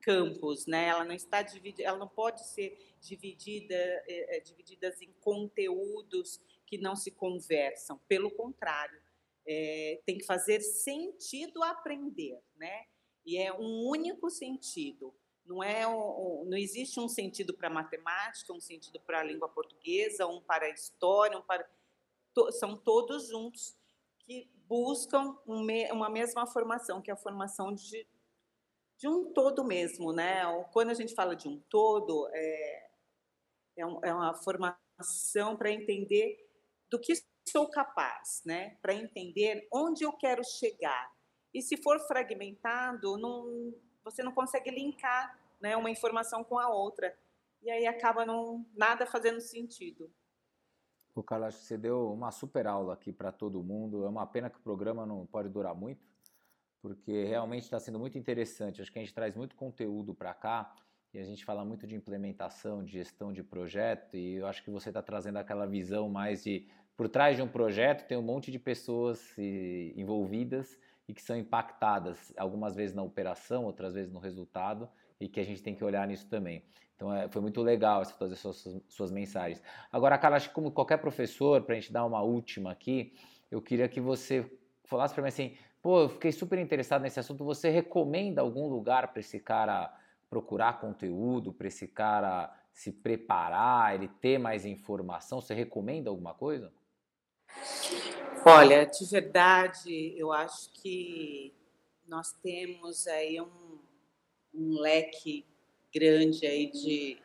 campos, 0.00 0.66
né? 0.66 0.86
Ela 0.88 1.04
não 1.04 1.14
está 1.14 1.42
dividida, 1.42 1.82
ela 1.88 1.98
não 1.98 2.08
pode 2.08 2.46
ser 2.48 2.78
dividida, 3.00 3.74
é, 3.74 4.36
é, 4.36 4.40
divididas 4.40 5.00
em 5.00 5.12
conteúdos 5.20 6.40
que 6.66 6.78
não 6.78 6.96
se 6.96 7.10
conversam. 7.10 7.98
Pelo 8.08 8.30
contrário, 8.30 9.00
é, 9.46 10.00
tem 10.04 10.18
que 10.18 10.24
fazer 10.24 10.60
sentido 10.60 11.62
aprender, 11.62 12.40
né? 12.56 12.86
E 13.24 13.36
é 13.36 13.52
um 13.52 13.86
único 13.86 14.30
sentido. 14.30 15.14
Não 15.44 15.62
é, 15.62 15.82
não 15.84 16.56
existe 16.56 17.00
um 17.00 17.08
sentido 17.08 17.52
para 17.54 17.68
matemática, 17.68 18.52
um 18.52 18.60
sentido 18.60 19.00
para 19.00 19.20
a 19.20 19.24
língua 19.24 19.48
portuguesa, 19.48 20.26
um 20.26 20.40
para 20.40 20.66
a 20.66 20.70
história, 20.70 21.36
um 21.36 21.42
para 21.42 21.68
são 22.52 22.76
todos 22.76 23.28
juntos 23.28 23.76
que 24.30 24.48
buscam 24.68 25.36
uma 25.44 26.08
mesma 26.08 26.46
formação, 26.46 27.02
que 27.02 27.10
é 27.10 27.14
a 27.14 27.16
formação 27.16 27.74
de, 27.74 28.06
de 28.96 29.08
um 29.08 29.32
todo 29.32 29.64
mesmo, 29.64 30.12
né? 30.12 30.42
Quando 30.72 30.90
a 30.90 30.94
gente 30.94 31.16
fala 31.16 31.34
de 31.34 31.48
um 31.48 31.58
todo, 31.68 32.30
é, 32.32 32.90
é, 33.76 33.82
é 33.82 34.14
uma 34.14 34.32
formação 34.34 35.56
para 35.56 35.72
entender 35.72 36.48
do 36.88 37.00
que 37.00 37.12
sou 37.48 37.68
capaz, 37.68 38.42
né? 38.46 38.76
Para 38.80 38.94
entender 38.94 39.66
onde 39.72 40.04
eu 40.04 40.12
quero 40.12 40.44
chegar. 40.44 41.10
E 41.52 41.60
se 41.60 41.76
for 41.76 41.98
fragmentado, 42.06 43.18
não, 43.18 43.74
você 44.04 44.22
não 44.22 44.30
consegue 44.30 44.70
linkar 44.70 45.36
né, 45.60 45.76
uma 45.76 45.90
informação 45.90 46.44
com 46.44 46.56
a 46.56 46.68
outra. 46.68 47.18
E 47.62 47.68
aí 47.68 47.84
acaba 47.84 48.24
não, 48.24 48.64
nada 48.76 49.04
fazendo 49.06 49.40
sentido. 49.40 50.08
O 51.20 51.22
Carlos, 51.22 51.54
você 51.54 51.76
deu 51.76 52.10
uma 52.10 52.30
super 52.30 52.66
aula 52.66 52.94
aqui 52.94 53.12
para 53.12 53.30
todo 53.30 53.62
mundo. 53.62 54.06
É 54.06 54.08
uma 54.08 54.26
pena 54.26 54.48
que 54.48 54.56
o 54.56 54.62
programa 54.62 55.04
não 55.04 55.26
pode 55.26 55.50
durar 55.50 55.74
muito, 55.74 56.00
porque 56.80 57.24
realmente 57.24 57.64
está 57.64 57.78
sendo 57.78 57.98
muito 57.98 58.16
interessante. 58.16 58.80
Acho 58.80 58.90
que 58.90 58.98
a 58.98 59.02
gente 59.02 59.12
traz 59.12 59.36
muito 59.36 59.54
conteúdo 59.54 60.14
para 60.14 60.32
cá 60.32 60.74
e 61.12 61.18
a 61.18 61.22
gente 61.22 61.44
fala 61.44 61.62
muito 61.62 61.86
de 61.86 61.94
implementação, 61.94 62.82
de 62.82 62.92
gestão 62.92 63.34
de 63.34 63.42
projeto, 63.42 64.16
e 64.16 64.36
eu 64.36 64.46
acho 64.46 64.64
que 64.64 64.70
você 64.70 64.88
está 64.88 65.02
trazendo 65.02 65.36
aquela 65.36 65.66
visão 65.66 66.08
mais 66.08 66.42
de 66.42 66.66
por 66.96 67.06
trás 67.06 67.36
de 67.36 67.42
um 67.42 67.48
projeto 67.48 68.06
tem 68.06 68.16
um 68.16 68.22
monte 68.22 68.50
de 68.50 68.58
pessoas 68.58 69.36
envolvidas 69.96 70.78
e 71.06 71.12
que 71.12 71.20
são 71.20 71.36
impactadas, 71.36 72.32
algumas 72.34 72.76
vezes 72.76 72.94
na 72.94 73.02
operação, 73.02 73.64
outras 73.64 73.92
vezes 73.92 74.10
no 74.10 74.20
resultado, 74.20 74.88
e 75.20 75.28
que 75.28 75.38
a 75.38 75.44
gente 75.44 75.62
tem 75.62 75.74
que 75.74 75.84
olhar 75.84 76.06
nisso 76.08 76.26
também. 76.26 76.64
Então 76.96 77.12
é, 77.14 77.28
foi 77.28 77.40
muito 77.40 77.62
legal 77.62 78.04
você 78.04 78.12
fazer 78.14 78.36
suas, 78.36 78.66
suas 78.88 79.10
mensagens. 79.10 79.62
Agora, 79.92 80.18
Carla, 80.18 80.36
acho 80.36 80.48
que 80.48 80.54
como 80.54 80.72
qualquer 80.72 80.98
professor, 80.98 81.62
para 81.62 81.74
a 81.74 81.80
gente 81.80 81.92
dar 81.92 82.04
uma 82.04 82.22
última 82.22 82.72
aqui, 82.72 83.12
eu 83.50 83.60
queria 83.60 83.88
que 83.88 84.00
você 84.00 84.50
falasse 84.84 85.14
para 85.14 85.22
mim 85.22 85.28
assim, 85.28 85.56
pô, 85.82 86.00
eu 86.02 86.08
fiquei 86.08 86.32
super 86.32 86.58
interessado 86.58 87.02
nesse 87.02 87.20
assunto, 87.20 87.44
você 87.44 87.70
recomenda 87.70 88.40
algum 88.40 88.66
lugar 88.66 89.12
para 89.12 89.20
esse 89.20 89.38
cara 89.38 89.94
procurar 90.28 90.80
conteúdo, 90.80 91.52
para 91.52 91.68
esse 91.68 91.88
cara 91.88 92.52
se 92.72 92.92
preparar, 92.92 93.94
ele 93.94 94.08
ter 94.08 94.38
mais 94.38 94.64
informação? 94.64 95.40
Você 95.40 95.54
recomenda 95.54 96.08
alguma 96.08 96.34
coisa? 96.34 96.72
Olha, 98.44 98.86
de 98.86 99.04
verdade, 99.06 100.14
eu 100.16 100.32
acho 100.32 100.72
que 100.72 101.52
nós 102.06 102.32
temos 102.42 103.06
aí 103.06 103.40
um, 103.40 103.69
um 104.54 104.78
leque 104.80 105.44
grande 105.92 106.46
aí 106.46 106.70
de, 106.70 107.18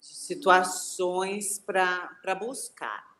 de 0.00 0.14
situações 0.14 1.58
para 1.58 2.34
buscar. 2.38 3.12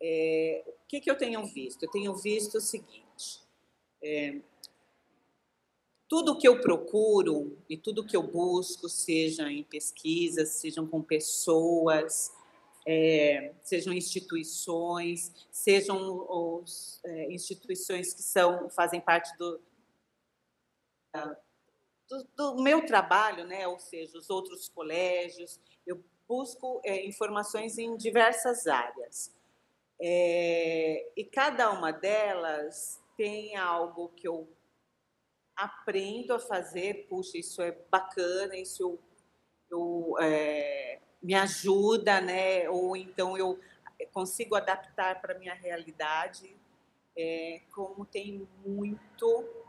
É, 0.00 0.64
o 0.66 0.86
que, 0.88 1.00
que 1.00 1.10
eu 1.10 1.16
tenho 1.16 1.44
visto? 1.46 1.82
Eu 1.82 1.90
tenho 1.90 2.14
visto 2.14 2.56
o 2.56 2.60
seguinte: 2.60 3.42
é, 4.02 4.40
tudo 6.08 6.38
que 6.38 6.46
eu 6.46 6.60
procuro 6.60 7.58
e 7.68 7.76
tudo 7.76 8.04
que 8.04 8.16
eu 8.16 8.22
busco, 8.22 8.88
seja 8.88 9.50
em 9.50 9.64
pesquisas, 9.64 10.50
sejam 10.50 10.86
com 10.86 11.02
pessoas, 11.02 12.32
é, 12.86 13.52
sejam 13.64 13.92
instituições, 13.92 15.32
sejam 15.50 15.98
os, 16.30 17.00
é, 17.04 17.32
instituições 17.32 18.14
que 18.14 18.22
são 18.22 18.70
fazem 18.70 19.00
parte 19.00 19.36
do, 19.36 19.60
do, 22.08 22.24
do, 22.36 22.62
meu 22.62 22.84
trabalho, 22.86 23.44
né, 23.44 23.66
ou 23.66 23.78
seja, 23.78 24.16
os 24.18 24.30
outros 24.30 24.68
colégios, 24.68 25.60
eu 25.86 26.02
busco 26.28 26.80
é, 26.84 27.04
informações 27.06 27.78
em 27.78 27.96
diversas 27.96 28.66
áreas. 28.66 29.34
É, 30.00 31.10
e 31.16 31.24
cada 31.24 31.70
uma 31.70 31.90
delas 31.90 33.00
tem 33.16 33.56
algo 33.56 34.10
que 34.10 34.28
eu 34.28 34.48
aprendo 35.54 36.34
a 36.34 36.38
fazer, 36.38 37.06
puxa, 37.08 37.38
isso 37.38 37.62
é 37.62 37.72
bacana, 37.90 38.56
isso 38.56 38.82
eu, 38.82 38.98
eu 39.70 40.16
é, 40.20 41.00
me 41.22 41.34
ajuda, 41.34 42.20
né? 42.20 42.68
Ou 42.68 42.94
então 42.94 43.38
eu 43.38 43.58
consigo 44.12 44.54
adaptar 44.54 45.20
para 45.20 45.34
a 45.34 45.38
minha 45.38 45.54
realidade, 45.54 46.54
é, 47.16 47.62
como 47.74 48.04
tem 48.04 48.46
muito 48.64 49.65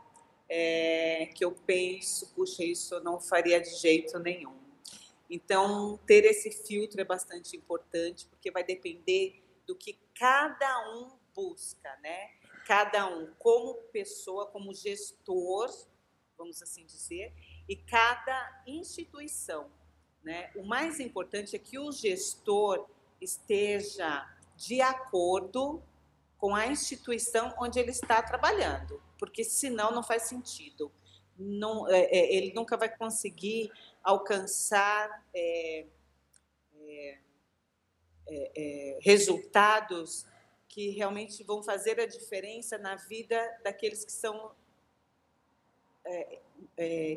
é, 0.48 1.26
que 1.34 1.44
eu 1.44 1.52
penso, 1.52 2.32
puxa, 2.34 2.64
isso 2.64 2.94
eu 2.94 3.02
não 3.02 3.20
faria 3.20 3.60
de 3.60 3.70
jeito 3.76 4.18
nenhum. 4.18 4.56
Então, 5.30 5.98
ter 6.06 6.24
esse 6.24 6.50
filtro 6.50 7.00
é 7.00 7.04
bastante 7.04 7.56
importante, 7.56 8.26
porque 8.26 8.50
vai 8.50 8.64
depender 8.64 9.42
do 9.66 9.76
que 9.76 9.98
cada 10.14 10.90
um 10.94 11.10
busca, 11.34 11.94
né? 12.02 12.30
Cada 12.66 13.06
um 13.06 13.32
como 13.38 13.74
pessoa, 13.92 14.46
como 14.46 14.74
gestor, 14.74 15.70
vamos 16.36 16.62
assim 16.62 16.86
dizer, 16.86 17.32
e 17.68 17.76
cada 17.76 18.62
instituição, 18.66 19.70
né? 20.22 20.50
O 20.56 20.62
mais 20.62 20.98
importante 20.98 21.54
é 21.54 21.58
que 21.58 21.78
o 21.78 21.92
gestor 21.92 22.88
esteja 23.20 24.26
de 24.56 24.80
acordo 24.80 25.82
com 26.38 26.54
a 26.54 26.68
instituição 26.68 27.52
onde 27.58 27.78
ele 27.80 27.90
está 27.90 28.22
trabalhando, 28.22 29.02
porque 29.18 29.42
senão 29.42 29.90
não 29.90 30.02
faz 30.02 30.22
sentido. 30.22 30.90
Não, 31.36 31.88
é, 31.88 32.04
é, 32.04 32.34
ele 32.34 32.52
nunca 32.54 32.76
vai 32.76 32.88
conseguir 32.88 33.70
alcançar 34.02 35.24
é, 35.34 35.86
é, 36.76 37.18
é, 38.28 38.52
é 38.56 38.98
resultados 39.02 40.24
que 40.68 40.90
realmente 40.90 41.42
vão 41.42 41.62
fazer 41.62 42.00
a 42.00 42.06
diferença 42.06 42.78
na 42.78 42.94
vida 42.94 43.38
daqueles 43.62 44.04
que 44.04 44.12
são 44.12 44.56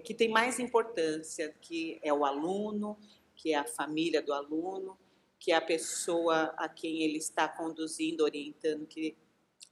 que 0.03 0.13
tem 0.13 0.27
mais 0.27 0.59
importância, 0.59 1.55
que 1.61 1.97
é 2.03 2.11
o 2.13 2.25
aluno, 2.25 2.99
que 3.33 3.53
é 3.53 3.55
a 3.55 3.63
família 3.63 4.21
do 4.21 4.33
aluno, 4.33 4.97
que 5.41 5.51
é 5.51 5.55
a 5.55 5.61
pessoa 5.61 6.53
a 6.55 6.69
quem 6.69 7.01
ele 7.01 7.17
está 7.17 7.47
conduzindo, 7.47 8.21
orientando, 8.21 8.85
que 8.85 9.17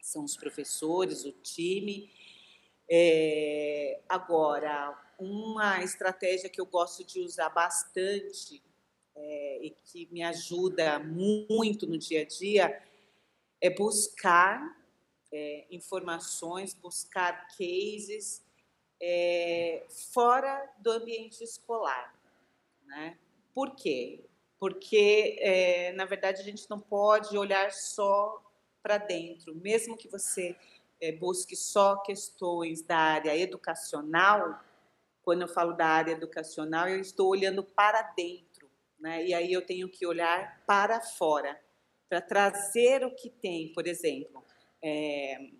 são 0.01 0.23
os 0.23 0.35
professores, 0.35 1.25
o 1.25 1.31
time. 1.31 2.11
É, 2.89 4.01
agora, 4.09 4.99
uma 5.19 5.83
estratégia 5.83 6.49
que 6.49 6.59
eu 6.59 6.65
gosto 6.65 7.05
de 7.05 7.19
usar 7.19 7.49
bastante 7.49 8.63
é, 9.15 9.59
e 9.61 9.69
que 9.69 10.07
me 10.11 10.23
ajuda 10.23 10.97
muito 10.97 11.85
no 11.85 11.99
dia 11.99 12.23
a 12.23 12.25
dia 12.25 12.83
é 13.61 13.69
buscar 13.69 14.75
é, 15.31 15.67
informações, 15.69 16.73
buscar 16.73 17.47
cases 17.49 18.43
é, 18.99 19.85
fora 20.11 20.67
do 20.79 20.89
ambiente 20.89 21.43
escolar. 21.43 22.19
Né? 22.87 23.19
Por 23.53 23.75
quê? 23.75 24.28
Porque, 24.59 25.37
é, 25.39 25.93
na 25.93 26.05
verdade, 26.05 26.41
a 26.41 26.43
gente 26.43 26.69
não 26.69 26.79
pode 26.79 27.37
olhar 27.37 27.71
só 27.71 28.43
para 28.83 28.97
dentro, 28.97 29.55
mesmo 29.55 29.95
que 29.97 30.09
você 30.09 30.55
é, 31.01 31.11
busque 31.13 31.55
só 31.55 31.97
questões 31.97 32.81
da 32.81 32.97
área 32.97 33.35
educacional. 33.37 34.61
Quando 35.21 35.43
eu 35.43 35.47
falo 35.47 35.73
da 35.73 35.85
área 35.85 36.11
educacional, 36.11 36.89
eu 36.89 36.99
estou 36.99 37.29
olhando 37.29 37.63
para 37.63 38.01
dentro, 38.01 38.69
né? 38.99 39.25
E 39.25 39.33
aí 39.33 39.51
eu 39.53 39.65
tenho 39.65 39.87
que 39.89 40.05
olhar 40.05 40.63
para 40.65 40.99
fora, 40.99 41.59
para 42.09 42.21
trazer 42.21 43.05
o 43.05 43.15
que 43.15 43.29
tem, 43.29 43.71
por 43.71 43.87
exemplo, 43.87 44.43
é, 44.83 45.51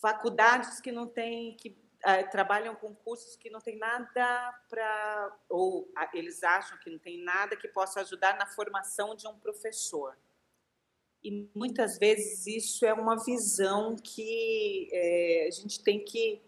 faculdades 0.00 0.80
que 0.80 0.92
não 0.92 1.06
têm 1.06 1.56
que 1.56 1.85
trabalham 2.30 2.74
com 2.74 2.94
cursos 2.94 3.36
que 3.36 3.50
não 3.50 3.60
tem 3.60 3.78
nada 3.78 4.54
para. 4.68 5.38
ou 5.48 5.90
eles 6.12 6.42
acham 6.42 6.78
que 6.78 6.90
não 6.90 6.98
tem 6.98 7.22
nada 7.22 7.56
que 7.56 7.68
possa 7.68 8.00
ajudar 8.00 8.36
na 8.38 8.46
formação 8.46 9.14
de 9.14 9.26
um 9.26 9.38
professor. 9.38 10.16
E 11.22 11.50
muitas 11.54 11.98
vezes 11.98 12.46
isso 12.46 12.86
é 12.86 12.94
uma 12.94 13.16
visão 13.24 13.96
que 13.96 14.88
é, 14.92 15.46
a 15.48 15.50
gente 15.50 15.82
tem 15.82 16.04
que 16.04 16.40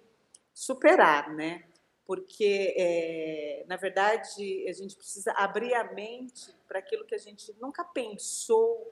superar, 0.55 1.35
né? 1.35 1.65
Porque, 2.07 2.75
é, 2.77 3.65
na 3.67 3.77
verdade, 3.77 4.67
a 4.69 4.73
gente 4.73 4.97
precisa 4.97 5.33
abrir 5.33 5.75
a 5.75 5.93
mente 5.93 6.55
para 6.67 6.79
aquilo 6.79 7.05
que 7.05 7.15
a 7.15 7.19
gente 7.19 7.53
nunca 7.61 7.85
pensou 7.85 8.89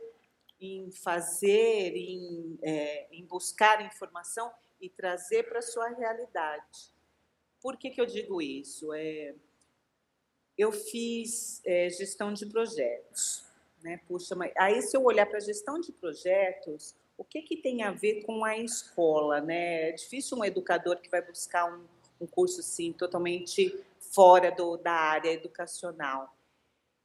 em 0.61 0.91
fazer, 0.91 1.97
em, 1.97 2.59
é, 2.63 3.07
em 3.13 3.25
buscar 3.25 3.81
informação 3.81 4.53
e 4.81 4.89
trazer 4.91 5.45
para 5.45 5.59
a 5.59 5.63
sua 5.63 5.89
realidade. 5.89 6.93
Por 7.61 7.77
que, 7.77 7.91
que 7.91 8.01
eu 8.01 8.07
digo 8.07 8.41
isso? 8.41 8.93
É, 8.93 9.35
eu 10.57 10.73
fiz 10.73 11.61
é, 11.65 11.89
gestão 11.91 12.33
de 12.33 12.47
projetos. 12.47 13.45
Né? 13.83 14.01
Puxa, 14.07 14.35
mas 14.35 14.53
aí 14.57 14.81
se 14.83 14.97
eu 14.97 15.05
olhar 15.05 15.27
para 15.27 15.39
a 15.39 15.41
gestão 15.41 15.81
de 15.81 15.93
projetos, 15.93 16.95
o 17.17 17.25
que, 17.25 17.43
que 17.43 17.57
tem 17.57 17.83
a 17.83 17.91
ver 17.91 18.23
com 18.25 18.45
a 18.45 18.57
escola? 18.59 19.41
Né? 19.41 19.91
É 19.91 19.93
difícil 19.93 20.39
um 20.39 20.45
educador 20.45 20.97
que 21.01 21.11
vai 21.11 21.23
buscar 21.23 21.73
um, 21.73 21.85
um 22.21 22.27
curso 22.27 22.61
assim, 22.61 22.93
totalmente 22.93 23.79
fora 23.99 24.51
do, 24.51 24.77
da 24.77 24.93
área 24.93 25.33
educacional. 25.33 26.35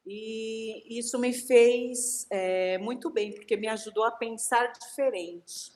E 0.06 0.98
isso 0.98 1.20
me 1.20 1.32
fez 1.32 2.26
é, 2.30 2.78
muito 2.80 3.10
bem, 3.10 3.34
porque 3.34 3.56
me 3.56 3.68
ajudou 3.68 4.04
a 4.04 4.12
pensar 4.12 4.72
diferente. 4.72 5.72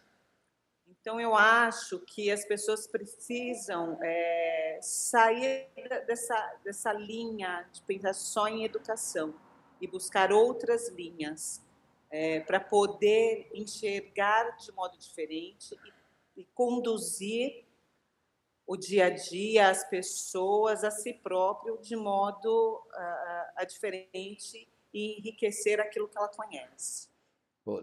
Então, 1.05 1.21
eu 1.21 1.35
acho 1.35 1.99
que 1.99 2.31
as 2.31 2.43
pessoas 2.45 2.87
precisam 2.87 3.95
é, 4.01 4.79
sair 4.81 5.67
dessa, 6.07 6.59
dessa 6.63 6.91
linha 6.93 7.69
de 7.71 7.79
pensar 7.83 8.15
só 8.15 8.47
em 8.47 8.63
educação 8.63 9.35
e 9.79 9.85
buscar 9.85 10.31
outras 10.31 10.87
linhas 10.87 11.61
é, 12.09 12.39
para 12.39 12.59
poder 12.59 13.51
enxergar 13.53 14.57
de 14.57 14.71
modo 14.71 14.97
diferente 14.97 15.77
e, 16.35 16.41
e 16.41 16.45
conduzir 16.55 17.63
o 18.65 18.75
dia 18.75 19.05
a 19.05 19.09
dia, 19.11 19.69
as 19.69 19.87
pessoas, 19.87 20.83
a 20.83 20.89
si 20.89 21.13
próprio, 21.13 21.77
de 21.83 21.95
modo 21.95 22.81
uh, 22.83 23.65
diferente 23.67 24.67
e 24.91 25.19
enriquecer 25.19 25.79
aquilo 25.79 26.07
que 26.07 26.17
ela 26.17 26.29
conhece. 26.29 27.13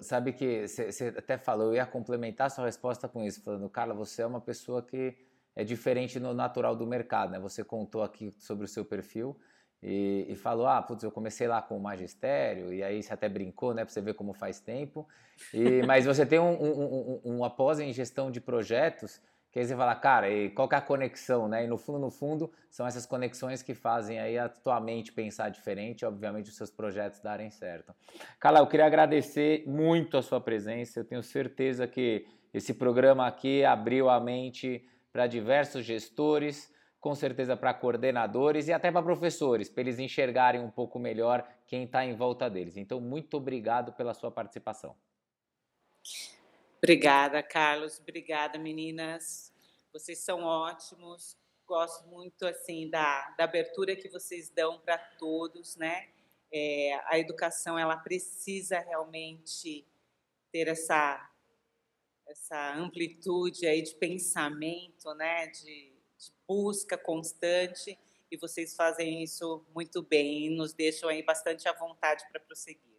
Sabe 0.00 0.32
que 0.32 0.68
você 0.68 1.12
até 1.16 1.36
falou, 1.36 1.68
eu 1.68 1.74
ia 1.74 1.86
complementar 1.86 2.50
sua 2.50 2.66
resposta 2.66 3.08
com 3.08 3.24
isso, 3.24 3.42
falando, 3.42 3.68
Carla, 3.68 3.92
você 3.92 4.22
é 4.22 4.26
uma 4.26 4.40
pessoa 4.40 4.80
que 4.80 5.16
é 5.56 5.64
diferente 5.64 6.20
no 6.20 6.32
natural 6.32 6.76
do 6.76 6.86
mercado, 6.86 7.32
né? 7.32 7.40
Você 7.40 7.64
contou 7.64 8.02
aqui 8.02 8.30
sobre 8.38 8.64
o 8.64 8.68
seu 8.68 8.84
perfil 8.84 9.36
e, 9.82 10.26
e 10.28 10.36
falou, 10.36 10.66
ah, 10.66 10.80
putz, 10.80 11.02
eu 11.02 11.10
comecei 11.10 11.48
lá 11.48 11.60
com 11.60 11.76
o 11.76 11.80
magistério, 11.80 12.72
e 12.72 12.82
aí 12.82 13.02
você 13.02 13.12
até 13.12 13.28
brincou, 13.28 13.74
né, 13.74 13.84
para 13.84 13.92
você 13.92 14.00
ver 14.00 14.14
como 14.14 14.32
faz 14.32 14.60
tempo. 14.60 15.06
E, 15.52 15.82
mas 15.84 16.06
você 16.06 16.24
tem 16.24 16.38
um, 16.38 16.52
um, 16.52 17.20
um, 17.24 17.36
um 17.36 17.44
após 17.44 17.80
em 17.80 17.92
gestão 17.92 18.30
de 18.30 18.40
projetos 18.40 19.20
que 19.52 19.58
aí 19.58 19.66
você 19.66 19.76
fala, 19.76 19.94
cara, 19.94 20.30
e 20.30 20.48
qual 20.48 20.66
que 20.66 20.74
é 20.74 20.78
a 20.78 20.80
conexão, 20.80 21.46
né? 21.46 21.64
E 21.64 21.66
no 21.66 21.76
fundo, 21.76 21.98
no 21.98 22.10
fundo, 22.10 22.50
são 22.70 22.86
essas 22.86 23.04
conexões 23.04 23.62
que 23.62 23.74
fazem 23.74 24.18
aí 24.18 24.38
a 24.38 24.48
tua 24.48 24.80
mente 24.80 25.12
pensar 25.12 25.50
diferente, 25.50 26.06
obviamente 26.06 26.48
os 26.48 26.56
seus 26.56 26.70
projetos 26.70 27.20
darem 27.20 27.50
certo. 27.50 27.94
Carla, 28.40 28.60
eu 28.60 28.66
queria 28.66 28.86
agradecer 28.86 29.62
muito 29.66 30.16
a 30.16 30.22
sua 30.22 30.40
presença. 30.40 31.00
Eu 31.00 31.04
tenho 31.04 31.22
certeza 31.22 31.86
que 31.86 32.26
esse 32.54 32.72
programa 32.72 33.26
aqui 33.26 33.62
abriu 33.62 34.08
a 34.08 34.18
mente 34.18 34.88
para 35.12 35.26
diversos 35.26 35.84
gestores, 35.84 36.72
com 36.98 37.14
certeza 37.14 37.54
para 37.54 37.74
coordenadores 37.74 38.68
e 38.68 38.72
até 38.72 38.90
para 38.90 39.02
professores, 39.02 39.68
para 39.68 39.82
eles 39.82 39.98
enxergarem 39.98 40.62
um 40.62 40.70
pouco 40.70 40.98
melhor 40.98 41.46
quem 41.66 41.84
está 41.84 42.02
em 42.02 42.14
volta 42.14 42.48
deles. 42.48 42.78
Então, 42.78 43.02
muito 43.02 43.36
obrigado 43.36 43.92
pela 43.92 44.14
sua 44.14 44.30
participação. 44.30 44.96
Obrigada, 46.84 47.40
Carlos. 47.44 48.00
Obrigada, 48.00 48.58
meninas. 48.58 49.52
Vocês 49.92 50.18
são 50.18 50.42
ótimos. 50.42 51.36
Gosto 51.64 52.08
muito 52.08 52.44
assim 52.44 52.90
da, 52.90 53.30
da 53.38 53.44
abertura 53.44 53.94
que 53.94 54.08
vocês 54.08 54.50
dão 54.50 54.80
para 54.80 54.98
todos, 54.98 55.76
né? 55.76 56.08
É, 56.52 57.00
a 57.04 57.20
educação 57.20 57.78
ela 57.78 57.96
precisa 57.96 58.80
realmente 58.80 59.86
ter 60.50 60.66
essa 60.66 61.28
essa 62.26 62.74
amplitude 62.74 63.64
aí 63.66 63.80
de 63.80 63.94
pensamento, 63.94 65.14
né? 65.14 65.46
De, 65.46 65.62
de 66.18 66.32
busca 66.48 66.98
constante 66.98 67.96
e 68.28 68.36
vocês 68.36 68.74
fazem 68.74 69.22
isso 69.22 69.64
muito 69.72 70.02
bem 70.02 70.46
e 70.46 70.50
nos 70.50 70.72
deixam 70.74 71.08
aí 71.08 71.22
bastante 71.22 71.68
à 71.68 71.72
vontade 71.72 72.24
para 72.32 72.40
prosseguir. 72.40 72.91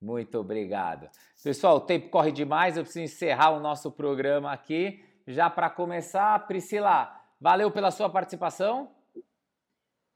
Muito 0.00 0.38
obrigado. 0.38 1.08
Pessoal, 1.42 1.76
o 1.76 1.80
tempo 1.80 2.10
corre 2.10 2.30
demais, 2.30 2.76
eu 2.76 2.82
preciso 2.82 3.04
encerrar 3.04 3.50
o 3.50 3.60
nosso 3.60 3.90
programa 3.90 4.52
aqui. 4.52 5.04
Já 5.26 5.50
para 5.50 5.68
começar, 5.70 6.46
Priscila, 6.46 7.12
valeu 7.40 7.70
pela 7.70 7.90
sua 7.90 8.08
participação. 8.08 8.90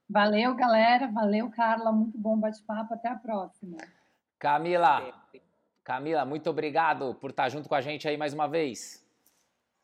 Valeu, 0.09 0.53
galera. 0.55 1.07
Valeu, 1.07 1.49
Carla. 1.49 1.91
Muito 1.91 2.17
bom 2.17 2.37
bate-papo. 2.37 2.93
Até 2.93 3.07
a 3.07 3.15
próxima. 3.15 3.77
Camila, 4.37 5.13
Camila, 5.83 6.25
muito 6.25 6.49
obrigado 6.49 7.15
por 7.15 7.29
estar 7.29 7.47
junto 7.49 7.69
com 7.69 7.75
a 7.75 7.81
gente 7.81 8.07
aí 8.07 8.17
mais 8.17 8.33
uma 8.33 8.47
vez. 8.47 9.05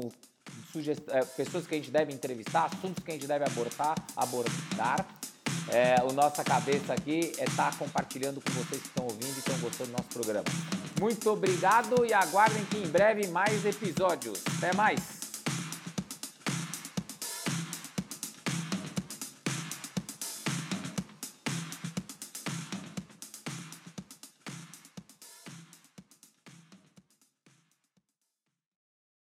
É, 1.10 1.26
pessoas 1.26 1.66
que 1.66 1.74
a 1.74 1.78
gente 1.78 1.92
deve 1.92 2.14
entrevistar, 2.14 2.66
assuntos 2.66 3.04
que 3.04 3.12
a 3.12 3.14
gente 3.14 3.28
deve 3.28 3.46
abordar, 3.46 3.96
abordar. 4.16 5.06
É, 5.72 5.96
o 6.04 6.14
nossa 6.14 6.44
cabeça 6.44 6.94
aqui 6.94 7.32
é 7.40 7.46
estar 7.46 7.72
tá 7.72 7.78
compartilhando 7.78 8.40
com 8.42 8.52
vocês 8.52 8.82
que 8.82 8.88
estão 8.88 9.06
ouvindo 9.06 9.36
e 9.36 9.40
estão 9.40 9.60
gostando 9.60 9.90
do 9.90 9.98
nosso 9.98 10.10
programa. 10.10 10.46
Muito 11.00 11.30
obrigado 11.30 12.06
e 12.06 12.14
aguardem 12.14 12.64
que 12.66 12.78
em 12.78 12.88
breve 12.88 13.28
mais 13.28 13.66
episódios. 13.66 14.42
Até 14.58 14.76
mais! 14.76 15.15